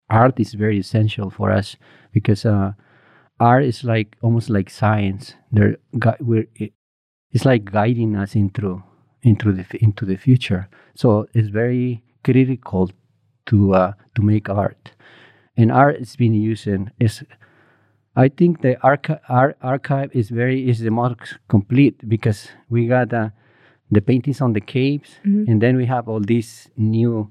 Art 0.10 0.40
is 0.40 0.54
very 0.54 0.80
essential 0.80 1.30
for 1.30 1.52
us 1.52 1.76
because 2.14 2.46
uh, 2.46 2.72
art 3.40 3.66
is 3.66 3.84
like 3.84 4.16
almost 4.22 4.50
like 4.50 4.70
science. 4.70 5.34
There, 5.52 5.78
we're 6.20 6.48
it's 7.32 7.46
like 7.46 7.66
guiding 7.66 8.16
us 8.16 8.36
into 8.36 8.84
into 9.22 9.52
the 9.52 9.66
into 9.82 10.06
the 10.06 10.16
future. 10.16 10.70
So 10.96 11.28
it's 11.34 11.50
very 11.50 12.04
critical 12.24 12.90
to 13.48 13.74
uh, 13.74 13.94
to 14.16 14.22
make 14.22 14.50
art, 14.50 14.92
and 15.56 15.72
art 15.72 15.98
is 15.98 16.16
being 16.16 16.34
used 16.34 16.68
in 16.68 16.92
is. 17.00 17.24
I 18.16 18.30
think 18.30 18.62
the 18.62 18.82
archi- 18.82 19.22
archive 19.30 20.10
is 20.14 20.30
very 20.30 20.70
is 20.70 20.80
the 20.80 20.90
most 20.90 21.38
complete 21.50 22.10
because 22.10 22.50
we 22.68 22.88
got 22.88 23.14
uh, 23.14 23.30
the 23.92 24.02
paintings 24.02 24.42
on 24.42 24.54
the 24.54 24.62
caves, 24.62 25.10
mm-hmm. 25.24 25.50
and 25.52 25.62
then 25.62 25.78
we 25.78 25.86
have 25.86 26.08
all 26.08 26.20
these 26.20 26.68
new 26.78 27.30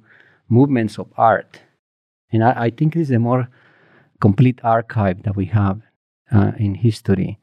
movements 0.48 0.98
of 0.98 1.08
art, 1.16 1.60
and 2.32 2.44
I, 2.44 2.66
I 2.66 2.70
think 2.70 2.94
this 2.94 3.08
is 3.08 3.16
a 3.16 3.18
more 3.18 3.48
complete 4.20 4.60
archive 4.62 5.22
that 5.24 5.36
we 5.36 5.46
have 5.46 5.80
uh, 6.32 6.52
in 6.58 6.74
history, 6.74 7.38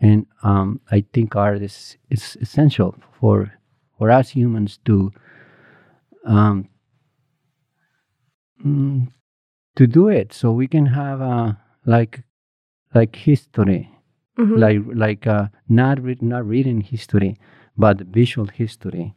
and 0.00 0.26
um, 0.42 0.80
I 0.90 1.04
think 1.12 1.36
art 1.36 1.62
is 1.62 1.98
is 2.10 2.36
essential 2.40 2.94
for 3.20 3.52
for 3.98 4.10
us 4.10 4.30
humans 4.30 4.78
to 4.86 5.12
um, 6.24 6.68
Mm, 8.64 9.08
to 9.76 9.86
do 9.86 10.08
it 10.08 10.32
so 10.32 10.52
we 10.52 10.68
can 10.68 10.86
have 10.86 11.20
uh, 11.20 11.52
like 11.86 12.22
like 12.94 13.16
history 13.16 13.88
Mhm. 14.38 14.58
like 14.58 14.80
like 14.94 15.26
uh, 15.26 15.48
not 15.68 16.00
re- 16.00 16.18
not 16.20 16.46
reading 16.46 16.80
history 16.80 17.36
but 17.76 18.00
visual 18.00 18.46
history 18.46 19.14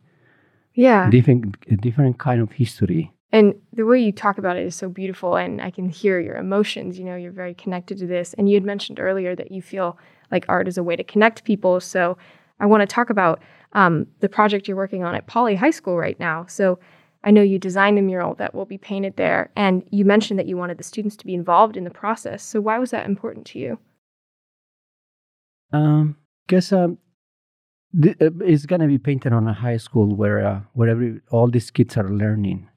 yeah. 0.73 1.09
different 1.09 1.55
different 1.81 2.17
kind 2.17 2.41
of 2.41 2.51
history 2.51 3.11
And 3.31 3.55
the 3.73 3.85
way 3.85 3.99
you 3.99 4.11
talk 4.11 4.37
about 4.37 4.55
it 4.57 4.65
is 4.65 4.75
so 4.75 4.87
beautiful, 4.87 5.35
and 5.35 5.61
I 5.61 5.69
can 5.69 5.89
hear 5.89 6.19
your 6.21 6.37
emotions. 6.37 6.97
You 6.97 7.03
know, 7.05 7.17
you're 7.17 7.33
very 7.43 7.53
connected 7.53 7.97
to 7.97 8.07
this. 8.07 8.33
And 8.37 8.47
you 8.47 8.55
had 8.55 8.63
mentioned 8.63 8.97
earlier 8.99 9.35
that 9.35 9.51
you 9.51 9.61
feel 9.61 9.97
like 10.31 10.45
art 10.47 10.67
is 10.67 10.77
a 10.77 10.83
way 10.83 10.95
to 10.95 11.03
connect 11.03 11.43
people. 11.43 11.81
So 11.81 12.17
I 12.59 12.65
want 12.65 12.81
to 12.81 12.87
talk 12.87 13.09
about 13.09 13.41
um, 13.73 14.07
the 14.21 14.29
project 14.29 14.67
you're 14.67 14.77
working 14.77 15.03
on 15.03 15.15
at 15.15 15.27
Poly 15.27 15.55
High 15.55 15.71
School 15.79 15.97
right 15.97 16.17
now. 16.19 16.45
So 16.47 16.79
I 17.25 17.31
know 17.31 17.41
you 17.41 17.59
designed 17.59 17.97
the 17.97 18.01
mural 18.01 18.35
that 18.35 18.53
will 18.55 18.65
be 18.65 18.77
painted 18.77 19.17
there, 19.17 19.49
and 19.55 19.83
you 19.91 20.05
mentioned 20.05 20.39
that 20.39 20.45
you 20.47 20.55
wanted 20.55 20.77
the 20.77 20.83
students 20.83 21.17
to 21.17 21.25
be 21.25 21.33
involved 21.33 21.75
in 21.75 21.83
the 21.83 21.89
process. 21.89 22.43
So 22.43 22.61
why 22.61 22.77
was 22.79 22.91
that 22.91 23.05
important 23.05 23.45
to 23.47 23.59
you? 23.59 23.79
um 25.73 26.15
because 26.47 26.71
um 26.71 26.97
th- 28.01 28.15
uh, 28.21 28.29
it's 28.41 28.65
gonna 28.65 28.87
be 28.87 28.97
painted 28.97 29.33
on 29.33 29.47
a 29.47 29.53
high 29.53 29.77
school 29.77 30.15
where 30.15 30.45
uh, 30.45 30.61
where 30.73 30.89
every 30.89 31.21
all 31.31 31.47
these 31.49 31.71
kids 31.71 31.97
are 31.97 32.09
learning 32.09 32.69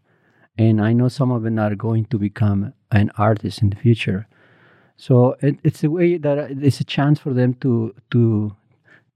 and 0.56 0.80
i 0.80 0.92
know 0.92 1.08
some 1.08 1.30
of 1.30 1.42
them 1.42 1.58
are 1.58 1.74
going 1.74 2.04
to 2.06 2.18
become 2.18 2.72
an 2.90 3.10
artist 3.18 3.62
in 3.62 3.70
the 3.70 3.76
future 3.76 4.26
so 4.96 5.36
it, 5.42 5.58
it's 5.62 5.84
a 5.84 5.90
way 5.90 6.18
that 6.18 6.38
uh, 6.38 6.46
it's 6.50 6.80
a 6.80 6.84
chance 6.84 7.18
for 7.18 7.32
them 7.32 7.54
to 7.54 7.94
to 8.10 8.54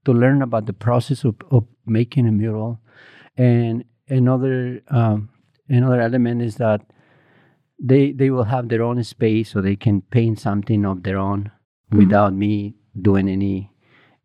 to 0.05 0.11
learn 0.13 0.41
about 0.41 0.65
the 0.65 0.73
process 0.73 1.23
of, 1.23 1.35
of 1.49 1.65
making 1.85 2.27
a 2.27 2.31
mural 2.31 2.79
and 3.37 3.83
another 4.13 4.81
um, 4.89 5.29
another 5.69 6.01
element 6.01 6.41
is 6.41 6.55
that 6.57 6.81
they 7.79 8.11
they 8.11 8.29
will 8.29 8.43
have 8.45 8.69
their 8.69 8.83
own 8.83 9.03
space 9.03 9.49
so 9.51 9.61
they 9.61 9.75
can 9.75 10.01
paint 10.01 10.39
something 10.39 10.85
of 10.85 11.03
their 11.03 11.17
own 11.17 11.51
Mhm. 11.91 11.97
without 11.97 12.33
me 12.33 12.75
doing 13.01 13.27
any 13.27 13.71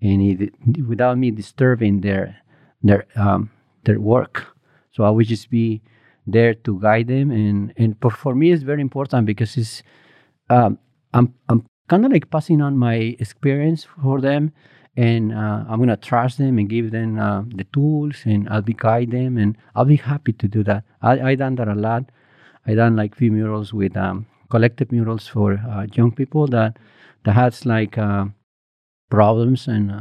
any 0.03 0.51
without 0.87 1.19
me 1.19 1.31
disturbing 1.31 2.01
their 2.01 2.37
their 2.83 3.07
um 3.17 3.51
their 3.85 4.01
work 4.01 4.47
so 4.93 5.05
i 5.05 5.11
would 5.11 5.27
just 5.27 5.51
be 5.51 5.83
there 6.27 6.55
to 6.55 6.79
guide 6.81 7.09
them 7.09 7.31
and 7.31 7.73
and 7.77 7.97
for, 8.01 8.11
for 8.11 8.35
me 8.35 8.53
it's 8.53 8.63
very 8.63 8.83
important 8.83 9.27
because 9.27 9.57
it's 9.57 9.83
um 10.51 10.79
i'm 11.15 11.35
i'm 11.49 11.65
kind 11.89 12.05
of 12.05 12.13
like 12.13 12.31
passing 12.31 12.61
on 12.61 12.77
my 12.77 13.17
experience 13.19 13.85
for 14.03 14.21
them 14.21 14.53
and 15.07 15.33
uh, 15.33 15.65
i'm 15.69 15.79
gonna 15.83 15.97
trust 15.97 16.39
them 16.39 16.59
and 16.59 16.69
give 16.69 16.91
them 16.91 17.19
uh, 17.19 17.43
the 17.61 17.65
tools 17.77 18.23
and 18.25 18.49
i'll 18.51 18.63
be 18.71 18.75
guide 18.87 19.11
them 19.11 19.37
and 19.37 19.57
i'll 19.75 19.85
be 19.85 19.97
happy 19.97 20.33
to 20.33 20.49
do 20.49 20.65
that 20.65 20.85
i 21.03 21.13
i 21.31 21.35
done 21.35 21.55
that 21.61 21.69
a 21.69 21.75
lot 21.75 22.11
i 22.67 22.75
done 22.75 22.97
like 22.97 23.15
few 23.15 23.31
murals 23.33 23.73
with 23.73 23.97
um 23.97 24.27
collective 24.51 24.91
murals 24.93 25.29
for 25.29 25.55
uh, 25.55 25.87
young 25.95 26.11
people 26.11 26.47
that 26.47 26.79
that 27.25 27.33
has 27.33 27.65
like 27.67 27.99
uh, 27.99 28.25
problems 29.11 29.67
and 29.69 29.91
uh, 29.91 30.01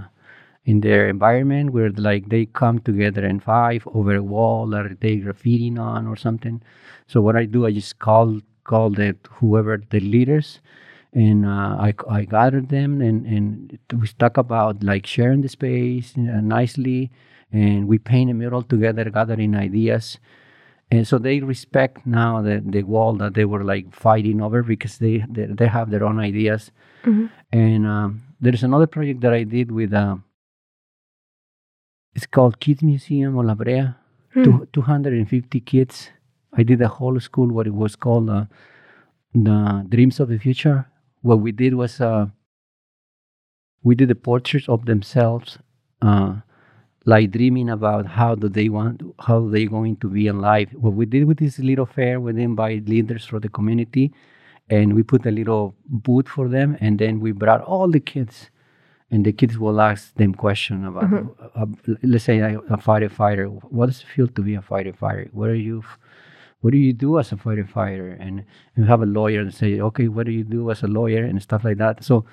in 0.65 0.81
their 0.81 1.07
environment 1.07 1.71
where 1.71 1.89
like 1.91 2.29
they 2.29 2.45
come 2.45 2.79
together 2.79 3.23
and 3.25 3.43
fight 3.43 3.81
over 3.87 4.15
a 4.15 4.23
wall 4.23 4.75
or 4.75 4.89
they 4.99 5.17
graffitiing 5.17 5.79
on 5.79 6.07
or 6.07 6.15
something. 6.15 6.61
So 7.07 7.21
what 7.21 7.35
I 7.37 7.45
do, 7.45 7.65
I 7.65 7.71
just 7.71 7.99
call 7.99 8.41
call 8.65 8.89
the 8.89 9.15
whoever 9.29 9.81
the 9.89 10.01
leaders, 10.01 10.59
and 11.13 11.45
uh, 11.45 11.77
I 11.79 11.93
I 12.09 12.25
gather 12.25 12.61
them 12.61 13.01
and 13.01 13.25
and 13.25 13.79
we 13.93 14.07
talk 14.19 14.37
about 14.37 14.83
like 14.83 15.05
sharing 15.05 15.41
the 15.41 15.49
space 15.49 16.13
uh, 16.17 16.41
nicely, 16.41 17.11
and 17.51 17.87
we 17.87 17.97
paint 17.97 18.29
a 18.31 18.33
mural 18.33 18.63
together, 18.63 19.09
gathering 19.09 19.55
ideas. 19.55 20.19
And 20.89 21.05
so 21.05 21.17
they 21.17 21.41
respect 21.41 22.07
now 22.07 22.41
the, 22.41 22.63
the 22.65 22.83
wall 22.83 23.13
that 23.15 23.33
they 23.33 23.43
were 23.43 23.63
like 23.63 23.93
fighting 23.93 24.41
over 24.41 24.63
because 24.63 24.99
they 24.99 25.25
they, 25.29 25.45
they 25.45 25.67
have 25.67 25.89
their 25.91 26.03
own 26.05 26.19
ideas. 26.19 26.71
Mhm. 27.03 27.29
And 27.51 27.85
um, 27.85 28.21
there's 28.39 28.63
another 28.63 28.87
project 28.87 29.21
that 29.21 29.33
I 29.33 29.43
did 29.43 29.71
with, 29.71 29.93
uh, 29.93 30.17
it's 32.15 32.25
called 32.25 32.59
Kids 32.59 32.83
Museum 32.83 33.37
of 33.37 33.45
La 33.45 33.55
Brea. 33.55 33.93
Hmm. 34.33 34.43
Two, 34.43 34.67
250 34.73 35.59
kids. 35.61 36.09
I 36.53 36.63
did 36.63 36.81
a 36.81 36.87
whole 36.87 37.19
school, 37.19 37.47
what 37.47 37.67
it 37.67 37.73
was 37.73 37.95
called 37.95 38.29
uh, 38.29 38.45
the 39.33 39.85
Dreams 39.89 40.19
of 40.19 40.29
the 40.29 40.37
Future. 40.37 40.85
What 41.27 41.39
we 41.45 41.51
did 41.51 41.73
was 41.75 41.99
uh, 42.01 42.27
we 43.83 43.95
did 43.95 44.09
the 44.09 44.15
portraits 44.15 44.67
of 44.69 44.85
themselves, 44.85 45.57
uh, 46.01 46.35
like 47.05 47.31
dreaming 47.31 47.69
about 47.69 48.05
how 48.05 48.35
do 48.35 48.49
they 48.49 48.69
want, 48.69 49.01
how 49.19 49.39
they 49.47 49.65
going 49.65 49.95
to 49.97 50.07
be 50.09 50.27
in 50.27 50.39
life. 50.41 50.69
What 50.73 50.93
we 50.93 51.05
did 51.05 51.25
with 51.25 51.37
this 51.39 51.59
little 51.59 51.85
fair, 51.85 52.19
we 52.19 52.31
invite 52.41 52.87
leaders 52.87 53.25
from 53.25 53.41
the 53.41 53.49
community, 53.49 54.13
and 54.69 54.93
we 54.95 55.03
put 55.03 55.25
a 55.25 55.31
little 55.31 55.75
booth 55.87 56.27
for 56.27 56.47
them, 56.49 56.77
and 56.81 56.99
then 56.99 57.19
we 57.19 57.31
brought 57.31 57.61
all 57.61 57.89
the 57.89 57.99
kids, 58.13 58.49
and 59.11 59.25
the 59.25 59.33
kids 59.33 59.57
will 59.57 59.79
ask 59.81 60.13
them 60.15 60.33
question 60.45 60.85
about, 60.85 61.09
Mhm. 61.09 61.29
uh, 61.41 61.61
uh, 61.63 61.95
let's 62.03 62.25
say 62.25 62.39
a, 62.39 62.59
a 62.59 62.77
firefighter. 62.77 63.47
What 63.77 63.87
does 63.87 64.01
it 64.01 64.07
feel 64.15 64.27
to 64.27 64.41
be 64.41 64.55
a 64.55 64.61
firefighter? 64.61 65.29
What 65.33 65.49
are 65.49 65.55
you? 65.69 65.79
f- 65.79 65.97
What 66.61 66.71
do 66.71 66.77
you 66.77 66.93
do 66.93 67.19
as 67.19 67.31
a 67.31 67.35
firefighter? 67.35 68.17
And 68.19 68.43
you 68.75 68.83
have 68.85 69.01
a 69.01 69.05
lawyer 69.05 69.41
and 69.41 69.53
say, 69.53 69.79
okay, 69.79 70.07
what 70.07 70.25
do 70.25 70.31
you 70.31 70.43
do 70.43 70.71
as 70.71 70.81
a 70.83 70.87
lawyer 70.87 71.23
and 71.23 71.41
stuff 71.41 71.63
like 71.63 71.77
that. 71.77 72.03
So 72.03 72.25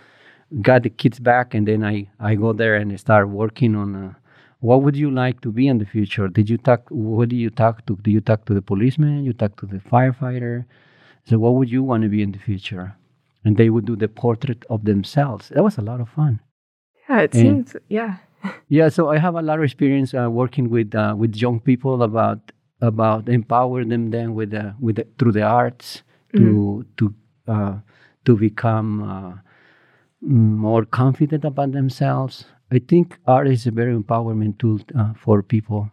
got 0.62 0.82
the 0.82 0.90
kids 0.90 1.18
back, 1.20 1.54
and 1.54 1.66
then 1.68 1.84
I 1.84 2.08
I 2.20 2.34
go 2.34 2.52
there 2.52 2.76
and 2.76 2.98
start 3.00 3.28
working 3.28 3.74
on. 3.76 3.94
Uh, 3.96 4.12
what 4.60 4.82
would 4.82 4.96
you 4.96 5.10
like 5.10 5.40
to 5.42 5.52
be 5.52 5.68
in 5.68 5.76
the 5.78 5.84
future? 5.84 6.26
Did 6.28 6.48
you 6.48 6.56
talk? 6.58 6.82
What 6.90 7.28
do 7.28 7.36
you 7.36 7.50
talk 7.50 7.84
to? 7.86 7.96
Do 7.96 8.10
you 8.10 8.20
talk 8.20 8.44
to 8.46 8.54
the 8.54 8.62
policeman? 8.62 9.24
You 9.24 9.32
talk 9.34 9.60
to 9.60 9.66
the 9.66 9.78
firefighter? 9.78 10.64
So 11.26 11.38
what 11.38 11.54
would 11.54 11.70
you 11.70 11.82
want 11.82 12.02
to 12.04 12.08
be 12.08 12.22
in 12.22 12.32
the 12.32 12.38
future? 12.38 12.96
And 13.44 13.56
they 13.58 13.68
would 13.68 13.84
do 13.84 13.96
the 13.96 14.08
portrait 14.08 14.64
of 14.70 14.84
themselves. 14.84 15.50
That 15.50 15.62
was 15.62 15.76
a 15.76 15.82
lot 15.82 16.00
of 16.00 16.08
fun. 16.08 16.40
Yeah, 17.08 17.20
it 17.20 17.34
And- 17.34 17.42
seems, 17.68 17.76
yeah. 17.88 18.16
Yeah, 18.68 18.88
so 18.90 19.10
I 19.10 19.18
have 19.18 19.34
a 19.34 19.42
lot 19.42 19.58
of 19.58 19.64
experience 19.64 20.14
uh, 20.14 20.30
working 20.30 20.70
with 20.70 20.94
uh, 20.94 21.14
with 21.16 21.36
young 21.36 21.60
people 21.60 22.02
about 22.02 22.52
about 22.80 23.28
empower 23.28 23.84
them 23.84 24.10
then 24.10 24.34
with 24.34 24.50
the, 24.50 24.74
with 24.80 24.96
the, 24.96 25.06
through 25.18 25.32
the 25.32 25.42
arts 25.42 26.02
to 26.36 26.84
to 26.96 27.14
uh, 27.46 27.78
to 28.24 28.36
become 28.36 29.02
uh, 29.02 29.32
mm, 30.26 30.56
more 30.56 30.84
confident 30.84 31.44
about 31.44 31.72
themselves. 31.72 32.46
I 32.72 32.80
think 32.80 33.18
art 33.26 33.48
is 33.48 33.66
a 33.66 33.70
very 33.70 33.94
empowerment 33.94 34.58
tool 34.58 34.80
uh, 34.98 35.12
for 35.14 35.42
people. 35.42 35.90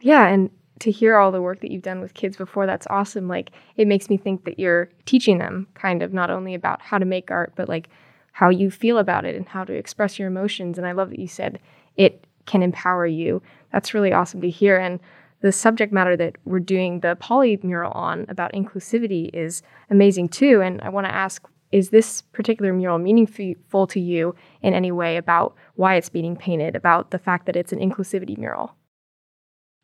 Yeah, 0.00 0.26
and 0.26 0.50
to 0.80 0.90
hear 0.90 1.16
all 1.16 1.32
the 1.32 1.40
work 1.40 1.60
that 1.60 1.70
you've 1.70 1.82
done 1.82 2.00
with 2.00 2.14
kids 2.14 2.36
before, 2.36 2.66
that's 2.66 2.86
awesome. 2.90 3.28
Like, 3.28 3.52
it 3.76 3.86
makes 3.86 4.10
me 4.10 4.16
think 4.16 4.44
that 4.44 4.58
you're 4.58 4.90
teaching 5.06 5.38
them 5.38 5.68
kind 5.74 6.02
of 6.02 6.12
not 6.12 6.30
only 6.30 6.52
about 6.54 6.82
how 6.82 6.98
to 6.98 7.04
make 7.04 7.30
art, 7.30 7.52
but 7.56 7.68
like 7.68 7.88
how 8.32 8.50
you 8.50 8.70
feel 8.70 8.98
about 8.98 9.24
it 9.24 9.36
and 9.36 9.48
how 9.48 9.64
to 9.64 9.72
express 9.72 10.18
your 10.18 10.28
emotions. 10.28 10.76
And 10.76 10.86
I 10.86 10.92
love 10.92 11.10
that 11.10 11.20
you 11.20 11.28
said 11.28 11.60
it 11.96 12.26
can 12.44 12.62
empower 12.62 13.06
you. 13.06 13.40
That's 13.72 13.94
really 13.94 14.12
awesome 14.12 14.40
to 14.40 14.50
hear. 14.50 14.76
And 14.76 14.98
the 15.44 15.52
subject 15.52 15.92
matter 15.92 16.16
that 16.16 16.36
we're 16.46 16.58
doing 16.58 17.00
the 17.00 17.14
poly 17.16 17.60
mural 17.62 17.92
on 17.92 18.24
about 18.30 18.50
inclusivity 18.54 19.28
is 19.34 19.62
amazing 19.90 20.26
too. 20.26 20.62
And 20.62 20.80
I 20.80 20.88
want 20.88 21.06
to 21.06 21.14
ask 21.14 21.46
is 21.70 21.90
this 21.90 22.22
particular 22.22 22.72
mural 22.72 22.98
meaningful 22.98 23.86
to 23.88 24.00
you 24.00 24.34
in 24.62 24.72
any 24.72 24.90
way 24.90 25.18
about 25.18 25.54
why 25.74 25.96
it's 25.96 26.08
being 26.08 26.34
painted, 26.34 26.74
about 26.74 27.10
the 27.10 27.18
fact 27.18 27.44
that 27.44 27.56
it's 27.56 27.72
an 27.72 27.78
inclusivity 27.80 28.38
mural? 28.38 28.74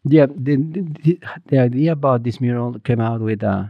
Yeah, 0.05 0.27
the, 0.35 0.57
the, 0.57 1.19
the 1.49 1.59
idea 1.59 1.93
about 1.93 2.23
this 2.23 2.41
mural 2.41 2.79
came 2.79 3.01
out 3.01 3.21
with 3.21 3.45
uh, 3.45 3.65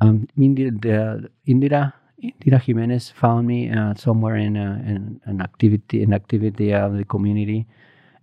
um, 0.00 0.26
Indira, 0.36 1.28
Indira 1.46 1.92
Indira 2.20 2.60
Jimenez 2.60 3.10
found 3.10 3.46
me 3.46 3.70
uh, 3.70 3.94
somewhere 3.94 4.34
in, 4.34 4.56
uh, 4.56 4.82
in 4.84 5.20
an 5.26 5.40
activity 5.40 6.02
an 6.02 6.14
activity 6.14 6.72
of 6.74 6.96
the 6.96 7.04
community, 7.04 7.68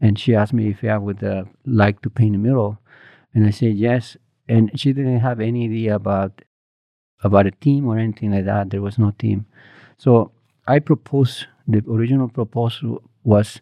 and 0.01 0.19
she 0.19 0.35
asked 0.35 0.53
me 0.53 0.69
if 0.69 0.83
I 0.83 0.97
would 0.97 1.23
uh, 1.23 1.43
like 1.65 2.01
to 2.01 2.09
paint 2.09 2.35
a 2.35 2.39
mural, 2.39 2.77
and 3.33 3.45
I 3.45 3.51
said 3.51 3.75
yes. 3.75 4.17
And 4.47 4.71
she 4.79 4.93
didn't 4.93 5.19
have 5.19 5.39
any 5.39 5.65
idea 5.65 5.95
about 5.95 6.41
about 7.23 7.45
a 7.45 7.51
team 7.51 7.87
or 7.87 7.97
anything 7.99 8.31
like 8.31 8.45
that. 8.45 8.69
There 8.71 8.81
was 8.81 8.97
no 8.97 9.11
team, 9.11 9.45
so 9.97 10.31
I 10.67 10.79
proposed. 10.79 11.47
The 11.67 11.83
original 11.87 12.29
proposal 12.29 13.03
was 13.23 13.61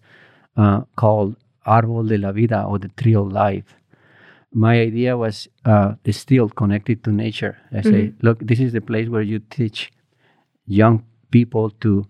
uh, 0.56 0.82
called 0.96 1.36
Árbol 1.66 2.08
de 2.08 2.18
la 2.18 2.32
Vida 2.32 2.64
or 2.64 2.80
the 2.80 2.88
Tree 2.90 3.16
of 3.16 3.32
Life. 3.34 3.76
My 4.54 4.80
idea 4.80 5.18
was 5.18 5.50
uh, 5.66 5.96
still 6.12 6.48
connected 6.48 7.04
to 7.04 7.12
nature. 7.12 7.58
I 7.74 7.82
say, 7.82 8.14
look, 8.22 8.40
this 8.40 8.62
is 8.62 8.72
the 8.72 8.80
place 8.80 9.10
where 9.10 9.22
you 9.22 9.40
teach 9.40 9.92
young 10.66 11.04
people 11.32 11.70
to 11.82 12.08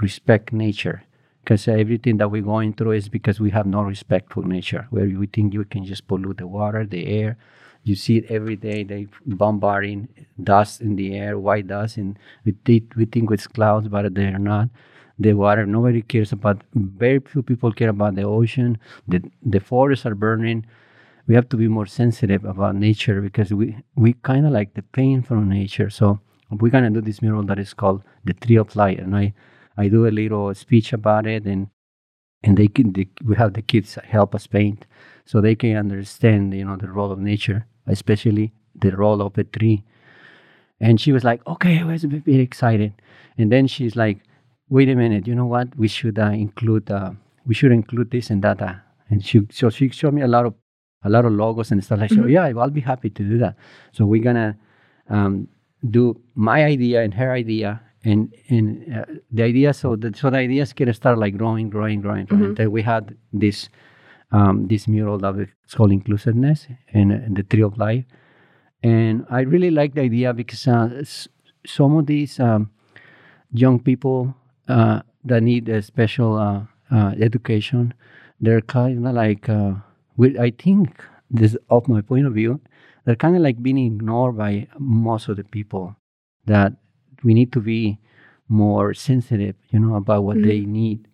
respect 0.00 0.52
nature. 0.52 1.02
Because 1.42 1.66
everything 1.68 2.18
that 2.18 2.30
we're 2.30 2.42
going 2.42 2.74
through 2.74 2.92
is 2.92 3.08
because 3.08 3.40
we 3.40 3.50
have 3.50 3.66
no 3.66 3.82
respect 3.82 4.32
for 4.32 4.44
nature, 4.44 4.86
where 4.90 5.06
we 5.06 5.26
think 5.26 5.54
you 5.54 5.64
can 5.64 5.84
just 5.84 6.06
pollute 6.06 6.38
the 6.38 6.46
water, 6.46 6.86
the 6.86 7.06
air. 7.06 7.36
You 7.82 7.94
see 7.96 8.18
it 8.18 8.30
every 8.30 8.56
day. 8.56 8.84
They 8.84 9.08
bombarding 9.26 10.08
dust 10.42 10.80
in 10.82 10.96
the 10.96 11.16
air, 11.16 11.38
white 11.38 11.66
dust, 11.66 11.96
and 11.96 12.18
we, 12.44 12.52
think 12.64 12.92
we 12.94 13.06
think 13.06 13.30
it's 13.30 13.46
clouds, 13.46 13.88
but 13.88 14.14
they're 14.14 14.38
not 14.38 14.68
the 15.18 15.32
water. 15.32 15.66
Nobody 15.66 16.02
cares 16.02 16.32
about. 16.32 16.62
Very 16.74 17.20
few 17.20 17.42
people 17.42 17.72
care 17.72 17.88
about 17.88 18.14
the 18.16 18.22
ocean. 18.22 18.78
The 19.08 19.22
the 19.42 19.60
forests 19.60 20.04
are 20.06 20.14
burning. 20.14 20.66
We 21.26 21.34
have 21.34 21.48
to 21.50 21.56
be 21.56 21.68
more 21.68 21.86
sensitive 21.86 22.44
about 22.44 22.74
nature 22.74 23.20
because 23.22 23.52
we 23.52 23.76
we 23.94 24.12
kind 24.14 24.46
of 24.46 24.52
like 24.52 24.74
the 24.74 24.82
pain 24.82 25.22
from 25.22 25.48
nature. 25.48 25.88
So 25.90 26.20
we're 26.50 26.70
gonna 26.70 26.90
do 26.90 27.00
this 27.00 27.22
mural 27.22 27.44
that 27.44 27.58
is 27.58 27.72
called 27.74 28.02
the 28.24 28.34
Tree 28.34 28.56
of 28.56 28.76
Life, 28.76 28.98
and 28.98 29.16
I 29.16 29.32
I 29.80 29.88
do 29.88 30.06
a 30.06 30.12
little 30.20 30.54
speech 30.54 30.92
about 30.92 31.26
it, 31.26 31.44
and 31.46 31.68
and 32.42 32.56
they 32.56 32.68
can 32.68 32.92
they, 32.92 33.08
we 33.24 33.36
have 33.36 33.54
the 33.54 33.62
kids 33.62 33.98
help 34.16 34.34
us 34.34 34.46
paint, 34.46 34.86
so 35.24 35.40
they 35.40 35.54
can 35.54 35.76
understand 35.76 36.54
you 36.54 36.64
know 36.64 36.76
the 36.76 36.90
role 36.98 37.10
of 37.12 37.18
nature, 37.18 37.66
especially 37.86 38.52
the 38.74 38.96
role 38.96 39.20
of 39.22 39.38
a 39.38 39.44
tree. 39.44 39.84
And 40.82 41.00
she 41.00 41.12
was 41.12 41.24
like, 41.24 41.46
okay, 41.46 41.80
I 41.80 41.84
was 41.84 42.04
a 42.04 42.08
bit 42.08 42.40
excited, 42.40 42.92
and 43.38 43.50
then 43.52 43.66
she's 43.66 43.96
like, 43.96 44.18
wait 44.68 44.88
a 44.88 44.94
minute, 44.94 45.26
you 45.26 45.34
know 45.34 45.46
what? 45.46 45.76
We 45.76 45.88
should 45.88 46.18
uh, 46.18 46.32
include 46.46 46.90
uh, 46.90 47.12
we 47.46 47.54
should 47.54 47.72
include 47.72 48.10
this 48.10 48.30
and 48.30 48.42
that. 48.42 48.62
Uh, 48.62 48.74
and 49.10 49.24
she 49.24 49.46
so 49.50 49.70
she 49.70 49.88
showed 49.90 50.14
me 50.14 50.22
a 50.22 50.28
lot 50.28 50.46
of 50.46 50.54
a 51.04 51.10
lot 51.10 51.24
of 51.24 51.32
logos 51.32 51.70
and 51.70 51.82
stuff 51.84 52.00
like. 52.00 52.10
Mm-hmm. 52.10 52.22
So 52.22 52.28
yeah, 52.28 52.52
I'll 52.60 52.70
be 52.70 52.80
happy 52.92 53.10
to 53.10 53.22
do 53.22 53.38
that. 53.38 53.56
So 53.92 54.06
we're 54.06 54.22
gonna 54.22 54.56
um, 55.08 55.48
do 55.88 56.20
my 56.34 56.64
idea 56.64 57.02
and 57.02 57.14
her 57.14 57.32
idea 57.32 57.80
and 58.04 58.34
and 58.48 58.96
uh, 58.96 59.04
the 59.30 59.42
idea 59.42 59.72
so 59.72 59.96
the 59.96 60.12
so 60.16 60.30
the 60.30 60.38
ideas 60.38 60.72
can 60.72 60.92
start 60.92 61.18
like 61.18 61.36
growing 61.36 61.68
growing 61.68 62.00
growing 62.00 62.26
mm-hmm. 62.26 62.44
until 62.44 62.70
we 62.70 62.82
had 62.82 63.16
this 63.32 63.68
um, 64.32 64.68
this 64.68 64.88
mural 64.88 65.18
that 65.18 65.34
it's 65.36 65.74
called 65.74 65.90
inclusiveness 65.90 66.68
and, 66.92 67.10
and, 67.10 67.36
the 67.36 67.42
tree 67.42 67.62
of 67.62 67.76
life 67.76 68.04
and 68.82 69.26
i 69.30 69.40
really 69.40 69.70
like 69.70 69.94
the 69.94 70.00
idea 70.00 70.32
because 70.32 70.66
uh, 70.66 71.02
some 71.66 71.96
of 71.96 72.06
these 72.06 72.40
um, 72.40 72.70
young 73.52 73.78
people 73.78 74.34
uh, 74.68 75.00
that 75.24 75.42
need 75.42 75.68
a 75.68 75.82
special 75.82 76.38
uh, 76.38 76.62
uh, 76.90 77.12
education 77.20 77.92
they're 78.40 78.62
kind 78.62 79.06
of 79.06 79.14
like 79.14 79.48
uh, 79.48 79.74
i 80.40 80.50
think 80.58 81.04
this 81.30 81.56
of 81.68 81.86
my 81.88 82.00
point 82.00 82.26
of 82.26 82.32
view 82.32 82.60
they're 83.04 83.16
kind 83.16 83.36
of 83.36 83.42
like 83.42 83.62
being 83.62 83.78
ignored 83.78 84.36
by 84.36 84.66
most 84.78 85.28
of 85.28 85.36
the 85.36 85.44
people 85.44 85.96
that 86.46 86.72
we 87.24 87.34
need 87.34 87.52
to 87.52 87.60
be 87.60 87.98
more 88.48 88.94
sensitive 88.94 89.54
you 89.70 89.78
know 89.78 89.94
about 89.94 90.24
what 90.24 90.36
mm-hmm. 90.36 90.48
they 90.48 90.60
need. 90.60 91.06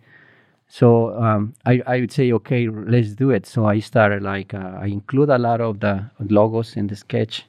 So 0.69 1.17
um, 1.23 1.55
I, 1.65 1.81
I 1.87 2.01
would 2.01 2.11
say 2.11 2.33
okay 2.33 2.69
let's 2.69 3.15
do 3.15 3.31
it. 3.31 3.47
So 3.47 3.67
i 3.67 3.79
started 3.79 4.23
like 4.23 4.55
uh, 4.55 4.73
i 4.81 4.87
include 4.87 5.31
a 5.31 5.39
lot 5.39 5.61
of 5.61 5.81
the 5.81 6.11
logos 6.19 6.77
in 6.77 6.87
the 6.89 6.97
sketch 6.97 7.45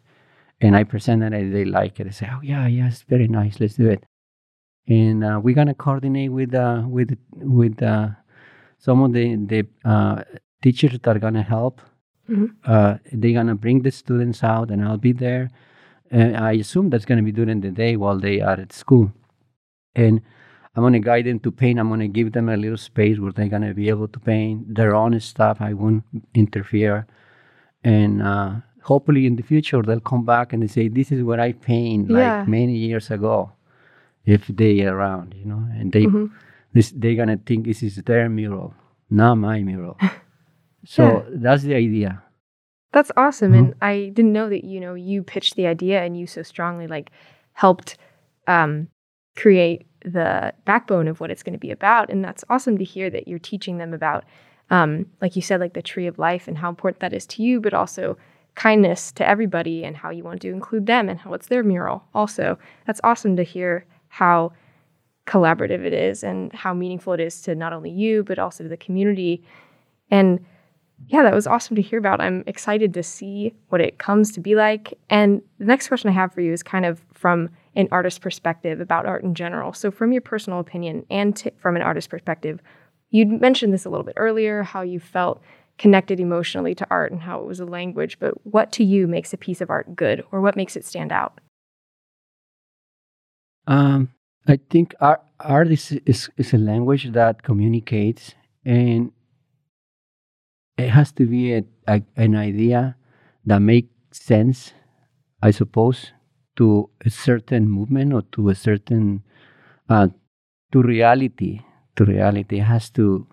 and 0.62 0.76
i 0.76 0.84
presented 0.84 1.34
it. 1.34 1.42
And 1.42 1.56
they 1.56 1.66
like 1.66 2.00
it. 2.00 2.06
They 2.06 2.12
say 2.12 2.30
oh 2.32 2.42
yeah 2.42 2.68
yeah 2.68 2.88
it's 2.88 3.04
very 3.04 3.28
nice. 3.28 3.60
Let's 3.60 3.76
do 3.76 3.90
it. 3.90 4.04
And 4.88 5.24
uh, 5.24 5.40
we're 5.44 5.56
gonna 5.56 5.74
coordinate 5.74 6.32
with 6.32 6.54
uh, 6.54 6.84
with 6.88 7.18
with 7.34 7.82
uh, 7.82 8.10
some 8.78 9.02
of 9.04 9.14
the 9.14 9.36
the 9.36 9.68
uh, 9.84 10.24
teachers 10.62 11.00
that 11.04 11.16
are 11.16 11.20
gonna 11.20 11.44
help. 11.44 11.82
Mm-hmm. 12.30 12.46
Uh, 12.66 12.98
they're 13.12 13.34
gonna 13.34 13.56
bring 13.56 13.82
the 13.82 13.92
students 13.92 14.44
out, 14.44 14.70
and 14.70 14.84
I'll 14.84 14.98
be 14.98 15.14
there. 15.14 15.50
And 16.12 16.38
I 16.38 16.54
assume 16.54 16.90
that's 16.90 17.06
gonna 17.06 17.24
be 17.24 17.32
during 17.32 17.62
the 17.62 17.72
day 17.72 17.96
while 17.96 18.20
they 18.20 18.42
are 18.42 18.60
at 18.60 18.74
school. 18.74 19.12
And 19.96 20.22
I'm 20.76 20.84
gonna 20.84 21.00
guide 21.00 21.26
them 21.26 21.40
to 21.40 21.52
paint. 21.52 21.80
I'm 21.80 21.90
gonna 21.90 22.08
give 22.08 22.32
them 22.34 22.50
a 22.50 22.58
little 22.58 22.78
space 22.78 23.20
where 23.20 23.32
they're 23.32 23.48
gonna 23.48 23.74
be 23.74 23.90
able 23.90 24.08
to 24.08 24.20
paint 24.20 24.76
their 24.76 24.96
own 24.96 25.20
stuff. 25.20 25.58
I 25.60 25.74
won't 25.74 26.04
interfere. 26.34 27.08
And 27.84 28.22
uh, 28.22 28.52
hopefully 28.84 29.26
in 29.26 29.36
the 29.36 29.44
future 29.44 29.82
they'll 29.82 30.00
come 30.00 30.26
back 30.26 30.54
and 30.54 30.62
they 30.62 30.68
say, 30.68 30.88
"This 30.88 31.12
is 31.12 31.24
what 31.24 31.40
I 31.40 31.54
paint 31.54 32.10
yeah. 32.10 32.40
like 32.40 32.48
many 32.48 32.76
years 32.76 33.12
ago." 33.12 33.52
If 34.26 34.48
they 34.48 34.82
are 34.86 34.96
around, 34.96 35.34
you 35.38 35.46
know, 35.46 35.66
and 35.80 35.92
they 35.92 36.06
mm-hmm. 36.06 36.26
this 36.74 36.92
they're 36.96 37.16
gonna 37.16 37.38
think 37.38 37.66
this 37.66 37.82
is 37.82 37.96
their 37.96 38.30
mural, 38.30 38.74
not 39.10 39.36
my 39.36 39.64
mural. 39.64 39.98
So 40.90 41.04
yeah. 41.04 41.24
that's 41.44 41.64
the 41.64 41.76
idea. 41.76 42.24
That's 42.94 43.12
awesome. 43.17 43.51
Mm-hmm. 43.51 43.65
And 43.65 43.75
I 43.82 44.12
didn't 44.13 44.34
know 44.34 44.50
that, 44.50 44.63
you 44.63 44.79
know, 44.79 44.94
you 44.94 45.24
pitched 45.24 45.56
the 45.56 45.67
idea 45.67 46.03
and 46.03 46.17
you 46.17 46.27
so 46.27 46.41
strongly 46.41 46.88
like 46.88 47.12
helped 47.53 47.98
um, 48.48 48.88
create 49.36 49.86
the 50.03 50.53
backbone 50.65 51.08
of 51.08 51.20
what 51.20 51.32
it's 51.32 51.44
going 51.44 51.53
to 51.53 51.60
be 51.60 51.72
about. 51.72 52.10
And 52.10 52.24
that's 52.24 52.44
awesome 52.50 52.77
to 52.77 52.84
hear 52.84 53.10
that 53.10 53.27
you're 53.27 53.39
teaching 53.39 53.78
them 53.78 53.93
about, 53.93 54.23
um, 54.69 55.06
like 55.21 55.36
you 55.36 55.41
said, 55.41 55.60
like 55.60 55.73
the 55.73 55.82
tree 55.82 56.08
of 56.08 56.17
life 56.17 56.47
and 56.47 56.58
how 56.58 56.69
important 56.69 57.02
that 57.02 57.13
is 57.13 57.26
to 57.28 57.43
you, 57.43 57.60
but 57.60 57.73
also 57.73 58.17
kindness 58.56 59.12
to 59.12 59.28
everybody 59.28 59.84
and 59.84 59.95
how 59.97 60.10
you 60.10 60.23
want 60.23 60.41
to 60.41 60.50
include 60.50 60.86
them 60.86 61.10
and 61.10 61.19
how 61.19 61.34
it's 61.34 61.47
their 61.47 61.63
mural 61.63 62.04
also. 62.13 62.58
That's 62.86 63.02
awesome 63.04 63.36
to 63.36 63.43
hear 63.43 63.86
how 64.08 64.54
collaborative 65.28 65.86
it 65.86 65.93
is 65.93 66.23
and 66.23 66.52
how 66.54 66.73
meaningful 66.73 67.13
it 67.13 67.19
is 67.19 67.41
to 67.41 67.54
not 67.54 67.73
only 67.73 67.91
you, 67.91 68.23
but 68.23 68.39
also 68.39 68.63
to 68.63 68.69
the 68.69 68.78
community. 68.78 69.43
And 70.10 70.45
yeah, 71.06 71.24
that 71.24 71.34
was 71.34 71.48
awesome 71.48 71.76
to 71.76 71.82
hear 71.82 72.00
about. 72.00 72.20
I'm 72.20 72.44
excited 72.48 72.94
to 72.96 73.04
see 73.04 73.54
what 73.70 73.82
it 73.82 74.00
comes 74.00 74.32
to 74.34 74.40
be 74.40 74.56
like. 74.56 74.98
And 75.10 75.42
the 75.60 75.66
next 75.66 75.88
question 75.88 76.10
I 76.10 76.14
have 76.14 76.34
for 76.34 76.42
you 76.42 76.52
is 76.52 76.64
kind 76.64 76.86
of 76.86 77.02
from 77.14 77.50
an 77.76 77.88
artist's 77.92 78.20
perspective 78.20 78.82
about 78.82 79.06
art 79.06 79.24
in 79.24 79.36
general. 79.36 79.74
So, 79.74 79.92
from 79.92 80.12
your 80.12 80.22
personal 80.22 80.60
opinion 80.60 81.06
and 81.10 81.36
t- 81.36 81.52
from 81.58 81.76
an 81.76 81.82
artist's 81.82 82.08
perspective, 82.08 82.62
you 83.12 83.26
mentioned 83.26 83.74
this 83.74 83.86
a 83.86 83.90
little 83.90 84.04
bit 84.04 84.16
earlier 84.18 84.64
how 84.64 84.82
you 84.82 85.00
felt 85.00 85.42
connected 85.78 86.20
emotionally 86.20 86.74
to 86.74 86.88
art 86.90 87.12
and 87.12 87.22
how 87.22 87.40
it 87.40 87.46
was 87.46 87.60
a 87.60 87.66
language. 87.66 88.18
But 88.20 88.34
what 88.46 88.72
to 88.74 88.84
you 88.84 89.08
makes 89.08 89.32
a 89.32 89.38
piece 89.38 89.62
of 89.62 89.70
art 89.70 89.96
good 89.96 90.26
or 90.32 90.42
what 90.42 90.56
makes 90.56 90.76
it 90.76 90.84
stand 90.84 91.12
out? 91.12 91.40
Um, 93.68 94.10
I 94.48 94.60
think 94.70 94.96
art, 95.00 95.22
art 95.40 95.72
is, 95.72 95.92
is, 96.06 96.30
is 96.38 96.54
a 96.54 96.58
language 96.58 97.12
that 97.12 97.44
communicates 97.44 98.34
and 98.66 99.12
it 100.78 100.90
has 100.90 101.12
to 101.13 101.26
be 101.26 101.54
a, 101.54 101.63
a, 101.88 102.02
an 102.16 102.36
idea 102.36 102.96
that 103.46 103.60
makes 103.60 103.90
sense, 104.12 104.74
I 105.42 105.52
suppose, 105.52 106.12
to 106.58 106.90
a 107.06 107.10
certain 107.10 107.70
movement 107.70 108.13
or 108.13 108.22
to 108.34 108.50
a 108.50 108.56
certain 108.56 109.24
uh, 109.90 110.10
to 110.72 110.82
reality. 110.82 111.62
To 111.96 112.06
reality, 112.06 112.60
it 112.60 112.63
has 112.63 112.92
to 112.92 113.26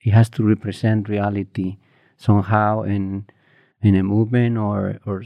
it 0.00 0.12
has 0.12 0.30
to 0.30 0.44
represent 0.44 1.08
reality 1.08 1.78
somehow 2.16 2.82
in 2.82 3.26
in 3.82 3.96
a 3.96 4.02
movement 4.04 4.58
or 4.58 5.00
or 5.06 5.24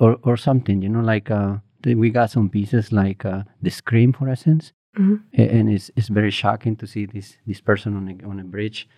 or, 0.00 0.18
or 0.24 0.36
something. 0.36 0.82
You 0.82 0.88
know, 0.88 1.00
like 1.00 1.30
uh, 1.30 1.58
we 1.84 2.10
got 2.10 2.30
some 2.30 2.48
pieces 2.48 2.90
like 2.90 3.24
uh, 3.24 3.44
the 3.62 3.70
Scream, 3.70 4.12
for 4.12 4.28
instance, 4.28 4.72
mm-hmm. 4.98 5.16
and 5.40 5.70
it's 5.70 5.90
it's 5.94 6.08
very 6.08 6.32
shocking 6.32 6.74
to 6.76 6.86
see 6.86 7.06
this 7.06 7.36
this 7.46 7.60
person 7.60 7.96
on 7.96 8.08
a 8.08 8.28
on 8.28 8.40
a 8.40 8.44
bridge 8.44 8.88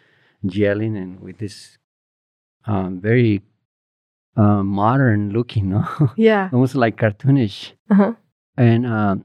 yelling 0.42 0.96
and 0.96 1.20
with 1.20 1.38
this 1.38 1.78
um, 2.66 3.00
very 3.00 3.42
uh, 4.36 4.62
modern 4.62 5.30
looking, 5.30 5.70
no? 5.70 5.84
Yeah. 6.16 6.48
Almost 6.52 6.74
like 6.74 6.96
cartoonish. 6.96 7.72
Uh-huh. 7.90 8.12
And 8.56 8.86
um, 8.86 9.24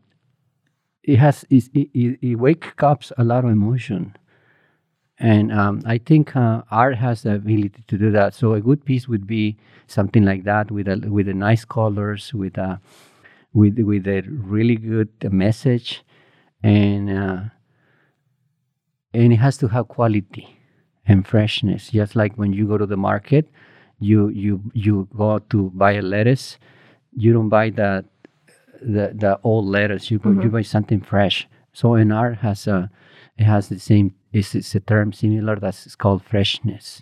it 1.04 1.18
has 1.18 1.46
it, 1.50 1.70
it, 1.74 2.20
it 2.22 2.36
wakes 2.36 2.70
up 2.80 3.04
a 3.18 3.24
lot 3.24 3.46
of 3.46 3.52
emotion. 3.52 4.16
And 5.20 5.52
um, 5.52 5.82
I 5.86 5.98
think 5.98 6.36
uh, 6.36 6.62
art 6.70 6.96
has 6.98 7.24
the 7.24 7.36
ability 7.36 7.84
to 7.88 7.98
do 7.98 8.12
that. 8.12 8.36
So 8.36 8.54
a 8.54 8.62
good 8.62 8.86
piece 8.86 9.08
would 9.08 9.26
be 9.26 9.58
something 9.88 10.24
like 10.24 10.44
that 10.44 10.70
with 10.70 10.88
a 10.88 10.98
with 11.10 11.28
nice 11.28 11.66
colors, 11.66 12.34
with 12.34 12.58
a 12.58 12.80
with 13.54 13.80
with 13.80 14.08
a 14.08 14.22
really 14.28 14.76
good 14.76 15.10
message, 15.32 16.04
and 16.62 17.10
uh, 17.10 17.40
and 19.12 19.34
it 19.34 19.38
has 19.38 19.58
to 19.58 19.70
have 19.70 19.88
quality 19.88 20.57
and 21.08 21.26
freshness. 21.26 21.90
Just 21.90 22.16
like 22.16 22.36
when 22.36 22.54
you 22.54 22.68
go 22.68 22.78
to 22.78 22.86
the 22.86 22.98
market, 22.98 23.50
you 24.00 24.30
you 24.30 24.62
you 24.74 25.08
go 25.16 25.40
to 25.40 25.72
buy 25.72 25.94
a 25.94 26.02
lettuce, 26.02 26.58
you 27.16 27.34
don't 27.34 27.50
buy 27.50 27.70
the 27.70 28.06
the, 28.82 29.14
the 29.16 29.40
old 29.44 29.66
lettuce. 29.66 30.12
You 30.12 30.20
mm-hmm. 30.20 30.42
you 30.42 30.50
buy 30.50 30.62
something 30.62 31.02
fresh. 31.02 31.48
So 31.74 31.96
an 31.96 32.12
art 32.12 32.38
has 32.40 32.68
a 32.68 32.90
it 33.38 33.44
has 33.44 33.70
the 33.70 33.80
same. 33.80 34.14
It's, 34.34 34.54
it's 34.54 34.76
a 34.76 34.80
term 34.80 35.14
similar 35.14 35.56
that's 35.56 35.96
called 35.96 36.24
freshness. 36.24 37.02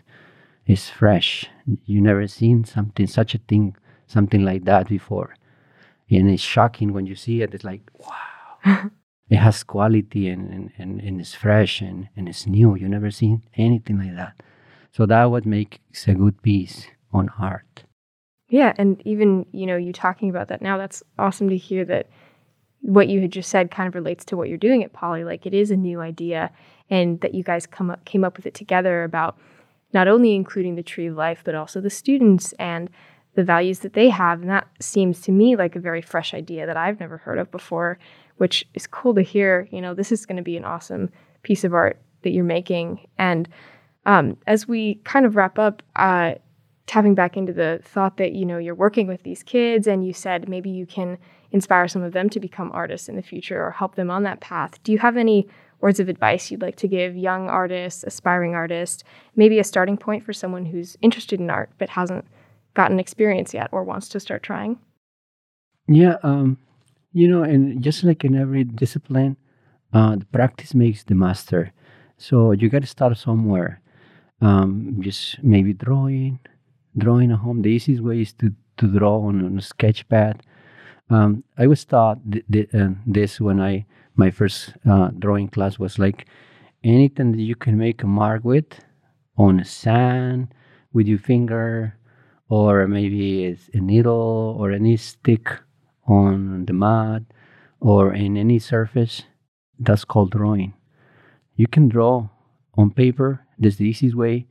It's 0.65 0.89
fresh. 0.89 1.47
You 1.85 2.01
never 2.01 2.27
seen 2.27 2.63
something 2.63 3.07
such 3.07 3.35
a 3.35 3.39
thing 3.39 3.75
something 4.07 4.45
like 4.45 4.65
that 4.65 4.87
before, 4.87 5.35
and 6.09 6.29
it's 6.29 6.43
shocking 6.43 6.93
when 6.93 7.05
you 7.05 7.15
see 7.15 7.41
it. 7.41 7.53
It's 7.53 7.63
like 7.63 7.81
wow. 7.97 8.89
it 9.29 9.37
has 9.37 9.63
quality 9.63 10.29
and, 10.29 10.51
and, 10.51 10.71
and, 10.77 11.01
and 11.01 11.19
it's 11.19 11.33
fresh 11.33 11.81
and, 11.81 12.09
and 12.15 12.29
it's 12.29 12.45
new. 12.45 12.75
You 12.75 12.87
never 12.87 13.11
seen 13.11 13.43
anything 13.55 13.97
like 13.97 14.15
that. 14.15 14.41
So 14.91 15.05
that 15.07 15.25
what 15.25 15.45
makes 15.45 16.07
a 16.07 16.13
good 16.13 16.41
piece 16.41 16.87
on 17.11 17.29
art. 17.39 17.83
Yeah, 18.49 18.73
and 18.77 19.01
even 19.05 19.45
you 19.51 19.65
know 19.65 19.75
you 19.75 19.91
talking 19.91 20.29
about 20.29 20.49
that 20.49 20.61
now, 20.61 20.77
that's 20.77 21.01
awesome 21.17 21.49
to 21.49 21.57
hear 21.57 21.83
that 21.85 22.07
what 22.81 23.07
you 23.07 23.19
had 23.19 23.31
just 23.31 23.49
said 23.49 23.71
kind 23.71 23.87
of 23.87 23.95
relates 23.95 24.23
to 24.25 24.37
what 24.37 24.47
you're 24.47 24.57
doing 24.57 24.83
at 24.83 24.93
Poly. 24.93 25.23
Like 25.23 25.45
it 25.45 25.53
is 25.53 25.71
a 25.71 25.75
new 25.75 25.99
idea, 25.99 26.51
and 26.89 27.19
that 27.21 27.33
you 27.33 27.43
guys 27.43 27.65
come 27.65 27.89
up 27.89 28.05
came 28.05 28.23
up 28.23 28.37
with 28.37 28.45
it 28.45 28.53
together 28.53 29.03
about 29.03 29.37
not 29.93 30.07
only 30.07 30.35
including 30.35 30.75
the 30.75 30.83
tree 30.83 31.07
of 31.07 31.15
life, 31.15 31.41
but 31.43 31.55
also 31.55 31.81
the 31.81 31.89
students 31.89 32.53
and 32.53 32.89
the 33.33 33.43
values 33.43 33.79
that 33.79 33.93
they 33.93 34.09
have. 34.09 34.41
And 34.41 34.49
that 34.49 34.67
seems 34.79 35.21
to 35.21 35.31
me 35.31 35.55
like 35.55 35.75
a 35.75 35.79
very 35.79 36.01
fresh 36.01 36.33
idea 36.33 36.65
that 36.65 36.77
I've 36.77 36.99
never 36.99 37.17
heard 37.17 37.39
of 37.39 37.51
before 37.51 37.97
which 38.37 38.65
is 38.73 38.87
cool 38.87 39.13
to 39.15 39.21
hear. 39.21 39.67
You 39.71 39.81
know, 39.81 39.93
this 39.93 40.11
is 40.11 40.25
going 40.25 40.37
to 40.37 40.43
be 40.43 40.57
an 40.57 40.65
awesome 40.65 41.09
piece 41.43 41.63
of 41.63 41.73
art 41.73 42.01
that 42.23 42.31
you're 42.31 42.43
making. 42.43 43.07
And 43.17 43.47
um, 44.05 44.37
as 44.47 44.67
we 44.67 44.95
kind 45.03 45.25
of 45.25 45.35
wrap 45.35 45.57
up, 45.57 45.81
uh, 45.95 46.35
tapping 46.87 47.15
back 47.15 47.35
into 47.35 47.53
the 47.53 47.79
thought 47.83 48.17
that 48.17 48.33
you 48.33 48.45
know 48.45 48.57
you're 48.57 48.75
working 48.75 49.07
with 49.07 49.23
these 49.23 49.43
kids, 49.43 49.87
and 49.87 50.05
you 50.05 50.13
said 50.13 50.47
maybe 50.47 50.69
you 50.69 50.85
can 50.85 51.17
inspire 51.51 51.87
some 51.87 52.03
of 52.03 52.13
them 52.13 52.29
to 52.29 52.39
become 52.39 52.71
artists 52.73 53.09
in 53.09 53.15
the 53.15 53.21
future 53.21 53.63
or 53.63 53.71
help 53.71 53.95
them 53.95 54.11
on 54.11 54.23
that 54.23 54.41
path. 54.41 54.81
Do 54.83 54.91
you 54.91 54.99
have 54.99 55.17
any 55.17 55.47
words 55.81 55.99
of 55.99 56.09
advice 56.09 56.51
you'd 56.51 56.61
like 56.61 56.75
to 56.77 56.87
give 56.87 57.15
young 57.15 57.49
artists, 57.49 58.03
aspiring 58.03 58.55
artists, 58.55 59.03
maybe 59.35 59.59
a 59.59 59.63
starting 59.63 59.97
point 59.97 60.23
for 60.23 60.33
someone 60.33 60.65
who's 60.65 60.97
interested 61.01 61.39
in 61.39 61.49
art 61.49 61.69
but 61.77 61.89
hasn't 61.89 62.25
gotten 62.73 62.99
experience 62.99 63.53
yet 63.53 63.69
or 63.71 63.83
wants 63.83 64.09
to 64.09 64.19
start 64.19 64.43
trying? 64.43 64.79
Yeah, 65.87 66.17
um, 66.23 66.57
you 67.15 67.29
know, 67.29 67.43
and 67.43 67.81
just 67.81 68.03
like 68.03 68.25
in 68.25 68.35
every 68.35 68.65
discipline, 68.65 69.37
uh, 69.93 70.17
the 70.17 70.25
practice 70.25 70.75
makes 70.75 71.03
the 71.05 71.15
master. 71.15 71.71
So 72.17 72.51
you 72.51 72.67
got 72.69 72.81
to 72.81 72.87
start 72.87 73.17
somewhere. 73.17 73.81
Um, 74.41 74.97
just 74.99 75.41
maybe 75.41 75.73
drawing, 75.73 76.39
drawing 76.97 77.31
at 77.31 77.39
home. 77.39 77.61
The 77.61 77.69
easiest 77.69 78.03
way 78.03 78.21
is 78.21 78.33
to, 78.33 78.53
to 78.77 78.87
draw 78.87 79.21
on, 79.27 79.45
on 79.45 79.57
a 79.57 79.61
sketch 79.61 80.07
pad. 80.09 80.43
Um, 81.09 81.45
I 81.57 81.67
was 81.67 81.85
taught 81.85 82.19
th- 82.29 82.45
th- 82.51 82.75
uh, 82.75 82.89
this 83.07 83.39
when 83.39 83.61
I 83.61 83.85
my 84.17 84.29
first 84.31 84.73
uh, 84.89 85.11
drawing 85.19 85.47
class 85.47 85.79
was 85.79 85.99
like 85.99 86.25
anything 86.83 87.31
that 87.31 87.41
you 87.41 87.55
can 87.55 87.77
make 87.77 88.03
a 88.03 88.07
mark 88.07 88.43
with 88.43 88.79
on 89.37 89.63
sand 89.63 90.53
with 90.93 91.07
your 91.07 91.19
finger 91.19 91.97
or 92.49 92.87
maybe 92.87 93.45
it's 93.45 93.69
a 93.73 93.79
needle 93.79 94.55
or 94.59 94.71
any 94.71 94.97
stick 94.97 95.59
on 96.07 96.65
the 96.65 96.73
mud 96.73 97.25
or 97.79 98.13
in 98.13 98.37
any 98.37 98.59
surface 98.59 99.23
that's 99.79 100.05
called 100.05 100.31
drawing. 100.31 100.73
You 101.55 101.67
can 101.67 101.87
draw 101.89 102.29
on 102.77 102.91
paper 102.91 103.45
that's 103.57 103.77
the 103.77 103.87
easiest 103.87 104.15
way. 104.15 104.47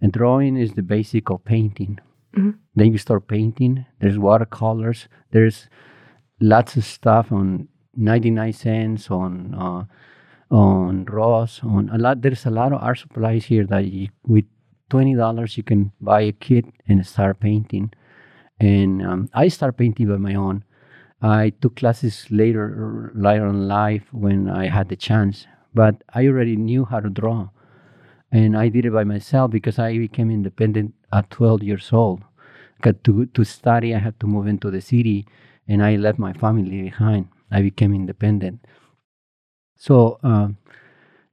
And 0.00 0.12
drawing 0.12 0.56
is 0.56 0.72
the 0.74 0.82
basic 0.82 1.30
of 1.30 1.44
painting. 1.44 1.98
Mhm. 2.36 2.58
then 2.76 2.92
you 2.92 2.98
start 2.98 3.26
painting 3.26 3.86
there's 4.00 4.18
watercolors 4.18 5.08
there's 5.30 5.66
lots 6.40 6.76
of 6.76 6.84
stuff 6.84 7.32
on 7.32 7.68
99 7.96 8.52
cents 8.52 9.10
on 9.10 9.54
uh, 9.54 9.84
on 10.54 11.04
Ross 11.06 11.60
on 11.64 11.88
a 11.88 11.98
lot 11.98 12.20
there's 12.22 12.44
a 12.46 12.50
lot 12.50 12.72
of 12.72 12.82
art 12.82 12.98
supplies 12.98 13.46
here 13.46 13.64
that 13.66 13.86
you, 13.86 14.08
with 14.26 14.44
twenty 14.90 15.14
dollars 15.14 15.56
you 15.56 15.62
can 15.62 15.90
buy 16.00 16.20
a 16.20 16.32
kit 16.32 16.66
and 16.86 17.04
start 17.06 17.40
painting. 17.40 17.92
And 18.60 19.02
um, 19.02 19.28
I 19.34 19.48
start 19.48 19.76
painting 19.76 20.08
by 20.08 20.16
my 20.16 20.34
own 20.34 20.64
I 21.22 21.50
took 21.50 21.76
classes 21.76 22.26
later 22.30 23.12
later 23.14 23.46
in 23.46 23.68
life 23.68 24.12
when 24.12 24.48
I 24.48 24.66
had 24.68 24.88
the 24.88 24.96
chance 24.96 25.46
but 25.74 26.02
I 26.14 26.26
already 26.26 26.56
knew 26.56 26.84
how 26.84 27.00
to 27.00 27.10
draw 27.10 27.50
and 28.32 28.56
I 28.56 28.68
did 28.68 28.86
it 28.86 28.92
by 28.92 29.04
myself 29.04 29.50
because 29.50 29.78
I 29.78 29.98
became 29.98 30.30
independent 30.30 30.94
at 31.12 31.30
12 31.30 31.62
years 31.62 31.92
old. 31.92 32.22
'Cause 32.82 32.94
to 33.04 33.26
to 33.26 33.44
study, 33.44 33.94
I 33.94 33.98
had 33.98 34.18
to 34.20 34.26
move 34.26 34.46
into 34.48 34.70
the 34.70 34.80
city, 34.80 35.26
and 35.68 35.82
I 35.82 35.96
left 35.96 36.18
my 36.18 36.32
family 36.32 36.82
behind. 36.82 37.28
I 37.50 37.62
became 37.62 37.94
independent. 37.94 38.60
So 39.76 40.18
um, 40.22 40.58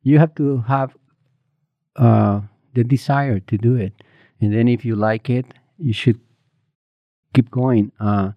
you 0.03 0.19
have 0.19 0.35
to 0.35 0.59
have 0.61 0.95
uh, 1.95 2.41
the 2.73 2.83
desire 2.83 3.39
to 3.39 3.57
do 3.57 3.75
it, 3.75 3.93
and 4.41 4.53
then 4.53 4.67
if 4.67 4.83
you 4.85 4.95
like 4.95 5.29
it, 5.29 5.45
you 5.77 5.93
should 5.93 6.19
keep 7.33 7.49
going. 7.51 7.91
Uh, 7.99 8.31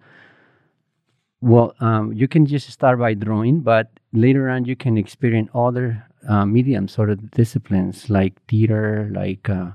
well, 1.40 1.74
um, 1.81 2.12
you 2.12 2.29
can 2.29 2.46
just 2.46 2.70
start 2.70 2.98
by 2.98 3.14
drawing, 3.14 3.61
but 3.61 3.90
later 4.12 4.48
on 4.48 4.64
you 4.64 4.77
can 4.77 4.96
experience 4.98 5.51
other 5.55 6.05
uh, 6.29 6.44
mediums 6.44 6.98
or 6.98 7.14
disciplines 7.14 8.11
like 8.11 8.35
theater, 8.48 9.09
like 9.12 9.48
uh, 9.48 9.70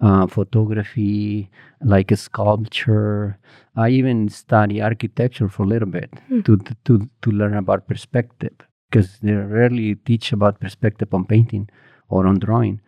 uh, 0.00 0.26
photography, 0.26 1.50
like 1.82 2.10
a 2.10 2.16
sculpture. 2.16 3.38
I 3.76 3.90
even 3.90 4.28
study 4.28 4.80
architecture 4.82 5.48
for 5.48 5.62
a 5.62 5.66
little 5.66 5.88
bit 5.88 6.10
to, 6.44 6.58
to 6.84 7.08
to 7.22 7.30
learn 7.30 7.54
about 7.54 7.86
perspective 7.86 8.54
because 8.90 9.18
they 9.20 9.32
rarely 9.32 9.94
teach 9.94 10.32
about 10.32 10.60
perspective 10.60 11.14
on 11.14 11.24
painting 11.26 11.68
or 12.08 12.26
on 12.26 12.38
drawing. 12.38 12.80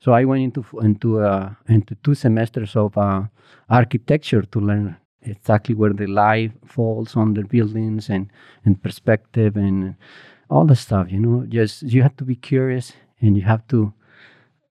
So 0.00 0.12
I 0.12 0.24
went 0.24 0.42
into 0.42 0.64
into 0.80 1.20
uh, 1.20 1.54
into 1.68 1.94
two 1.96 2.14
semesters 2.14 2.74
of 2.76 2.96
uh, 2.96 3.24
architecture 3.68 4.42
to 4.42 4.60
learn 4.60 4.96
exactly 5.26 5.74
where 5.74 5.92
the 5.92 6.06
light 6.06 6.52
falls 6.66 7.16
on 7.16 7.34
the 7.34 7.44
buildings 7.44 8.08
and 8.08 8.30
and 8.64 8.82
perspective 8.82 9.56
and 9.56 9.96
all 10.48 10.64
the 10.64 10.76
stuff. 10.76 11.10
You 11.10 11.20
know, 11.20 11.46
just 11.46 11.82
you 11.82 12.02
have 12.02 12.16
to 12.16 12.24
be 12.24 12.36
curious 12.36 12.92
and 13.20 13.36
you 13.36 13.42
have 13.42 13.66
to 13.68 13.92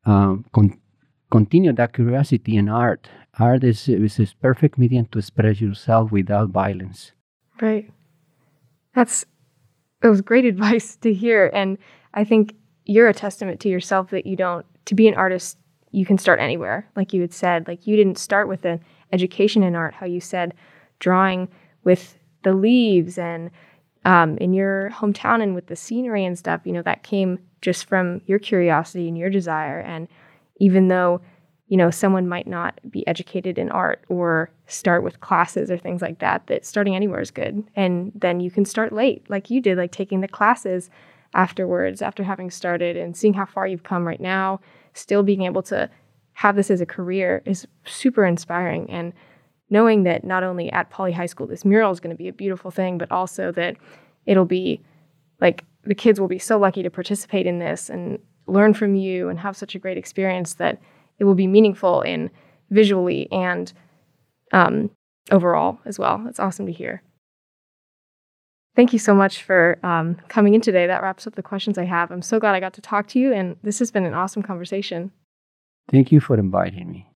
um, 0.05 0.45
con- 0.53 0.79
continue 1.31 1.73
that 1.73 1.93
curiosity 1.93 2.57
in 2.57 2.69
art. 2.69 3.09
Art 3.39 3.63
is 3.63 3.87
is 3.89 4.19
a 4.19 4.27
perfect 4.41 4.77
medium 4.77 5.05
to 5.07 5.19
express 5.19 5.59
yourself 5.59 6.11
without 6.11 6.49
violence. 6.49 7.11
Right. 7.61 7.91
That's 8.93 9.25
that 10.01 10.09
was 10.09 10.21
great 10.21 10.45
advice 10.53 10.95
to 10.97 11.13
hear. 11.13 11.51
And 11.53 11.77
I 12.13 12.23
think 12.23 12.55
you're 12.85 13.09
a 13.09 13.13
testament 13.13 13.59
to 13.61 13.69
yourself 13.69 14.11
that 14.11 14.25
you 14.25 14.35
don't 14.35 14.65
to 14.85 14.95
be 14.95 15.07
an 15.07 15.15
artist, 15.15 15.57
you 15.91 16.05
can 16.05 16.17
start 16.17 16.39
anywhere. 16.39 16.87
Like 16.95 17.13
you 17.13 17.21
had 17.21 17.33
said, 17.33 17.67
like 17.67 17.87
you 17.87 17.95
didn't 17.95 18.17
start 18.17 18.47
with 18.47 18.63
an 18.65 18.81
education 19.15 19.63
in 19.63 19.75
art, 19.75 19.93
how 19.95 20.05
you 20.05 20.19
said 20.19 20.53
drawing 20.99 21.47
with 21.83 22.17
the 22.43 22.53
leaves 22.53 23.17
and 23.17 23.49
um, 24.05 24.37
in 24.37 24.53
your 24.53 24.91
hometown 24.91 25.41
and 25.41 25.55
with 25.55 25.67
the 25.67 25.75
scenery 25.75 26.23
and 26.23 26.37
stuff, 26.37 26.61
you 26.65 26.73
know, 26.73 26.83
that 26.83 27.03
came 27.03 27.39
just 27.61 27.85
from 27.85 28.21
your 28.27 28.39
curiosity 28.39 29.07
and 29.07 29.17
your 29.17 29.31
desire. 29.31 29.79
And 29.79 30.07
even 30.57 30.89
though, 30.89 31.21
you 31.67 31.77
know, 31.77 31.89
someone 31.89 32.27
might 32.27 32.45
not 32.45 32.79
be 32.91 33.07
educated 33.07 33.57
in 33.57 33.71
art 33.71 34.03
or 34.07 34.51
start 34.67 35.03
with 35.03 35.21
classes 35.21 35.71
or 35.71 35.77
things 35.77 36.01
like 36.01 36.19
that, 36.19 36.45
that 36.47 36.65
starting 36.65 36.95
anywhere 36.95 37.21
is 37.21 37.31
good. 37.31 37.63
And 37.75 38.11
then 38.13 38.39
you 38.39 38.51
can 38.51 38.65
start 38.65 38.93
late, 38.93 39.27
like 39.29 39.49
you 39.49 39.59
did, 39.61 39.77
like 39.77 39.91
taking 39.91 40.21
the 40.21 40.27
classes 40.27 40.91
afterwards, 41.33 42.03
after 42.03 42.23
having 42.23 42.51
started 42.51 42.95
and 42.95 43.17
seeing 43.17 43.33
how 43.33 43.45
far 43.45 43.65
you've 43.65 43.83
come 43.83 44.05
right 44.05 44.21
now, 44.21 44.59
still 44.93 45.23
being 45.23 45.41
able 45.41 45.63
to 45.63 45.89
have 46.35 46.55
this 46.55 46.69
as 46.69 46.81
a 46.81 46.85
career 46.85 47.41
is 47.45 47.65
super 47.85 48.25
inspiring. 48.25 48.89
And 48.89 49.13
knowing 49.69 50.03
that 50.03 50.23
not 50.23 50.43
only 50.43 50.71
at 50.71 50.89
Poly 50.89 51.13
High 51.13 51.25
School, 51.25 51.47
this 51.47 51.65
mural 51.65 51.91
is 51.91 51.99
going 51.99 52.15
to 52.15 52.21
be 52.21 52.27
a 52.27 52.33
beautiful 52.33 52.71
thing, 52.71 52.97
but 52.97 53.11
also 53.11 53.51
that 53.53 53.77
it'll 54.25 54.45
be 54.45 54.81
like 55.39 55.63
the 55.83 55.95
kids 55.95 56.19
will 56.19 56.27
be 56.27 56.39
so 56.39 56.57
lucky 56.57 56.83
to 56.83 56.89
participate 56.89 57.45
in 57.45 57.59
this 57.59 57.89
and 57.89 58.19
learn 58.47 58.73
from 58.73 58.95
you 58.95 59.29
and 59.29 59.39
have 59.39 59.55
such 59.55 59.75
a 59.75 59.79
great 59.79 59.97
experience 59.97 60.55
that 60.55 60.79
it 61.19 61.23
will 61.23 61.35
be 61.35 61.47
meaningful 61.47 62.01
in 62.01 62.29
visually 62.69 63.31
and 63.31 63.71
um, 64.51 64.89
overall 65.31 65.79
as 65.85 65.97
well. 65.97 66.25
It's 66.27 66.39
awesome 66.39 66.65
to 66.65 66.71
hear. 66.71 67.01
Thank 68.75 68.91
you 68.91 68.99
so 68.99 69.15
much 69.15 69.41
for 69.41 69.79
um, 69.83 70.17
coming 70.27 70.53
in 70.53 70.59
today. 70.59 70.85
That 70.85 71.01
wraps 71.01 71.25
up 71.25 71.35
the 71.35 71.43
questions 71.43 71.77
I 71.77 71.85
have. 71.85 72.11
I'm 72.11 72.21
so 72.21 72.39
glad 72.39 72.55
I 72.55 72.59
got 72.59 72.73
to 72.73 72.81
talk 72.81 73.07
to 73.09 73.19
you, 73.19 73.31
and 73.31 73.55
this 73.63 73.79
has 73.79 73.89
been 73.89 74.05
an 74.05 74.13
awesome 74.13 74.43
conversation. 74.43 75.11
Thank 75.91 76.11
you 76.11 76.19
for 76.19 76.37
inviting 76.37 76.91
me. 76.91 77.07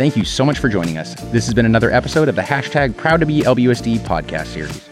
Thank 0.00 0.16
you 0.16 0.24
so 0.24 0.44
much 0.46 0.58
for 0.58 0.68
joining 0.68 0.96
us. 0.96 1.14
This 1.30 1.44
has 1.44 1.52
been 1.52 1.66
another 1.66 1.90
episode 1.90 2.28
of 2.28 2.34
the 2.34 2.42
hashtag 2.42 2.96
Proud 2.96 3.20
to 3.20 3.26
Be 3.26 3.42
LBUSD 3.42 3.98
podcast 3.98 4.46
series. 4.46 4.88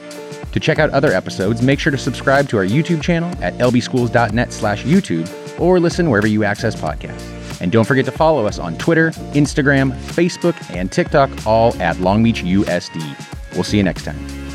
To 0.53 0.61
check 0.61 0.79
out 0.79 0.91
other 0.91 1.13
episodes, 1.13 1.63
make 1.63 1.81
sure 1.81 1.91
to 1.91 1.99
subscribe 1.99 2.49
to 2.51 2.59
our 2.59 2.65
YouTube 2.65 3.03
channel 3.03 3.31
at 3.43 3.55
lbschools.net 3.55 4.53
slash 4.53 4.85
YouTube 4.85 5.29
or 5.61 5.81
listen 5.81 6.11
wherever 6.11 6.27
you 6.27 6.45
access 6.45 6.77
podcasts. 6.77 7.61
And 7.61 7.73
don't 7.73 7.87
forget 7.87 8.05
to 8.05 8.13
follow 8.13 8.47
us 8.47 8.59
on 8.59 8.77
Twitter, 8.77 9.11
Instagram, 9.33 9.93
Facebook, 9.99 10.55
and 10.75 10.93
TikTok, 10.93 11.47
all 11.47 11.75
at 11.83 11.99
Long 12.01 12.23
Beach 12.23 12.43
USD. 12.43 13.55
We'll 13.55 13.65
see 13.65 13.79
you 13.79 13.83
next 13.83 14.05
time. 14.05 14.48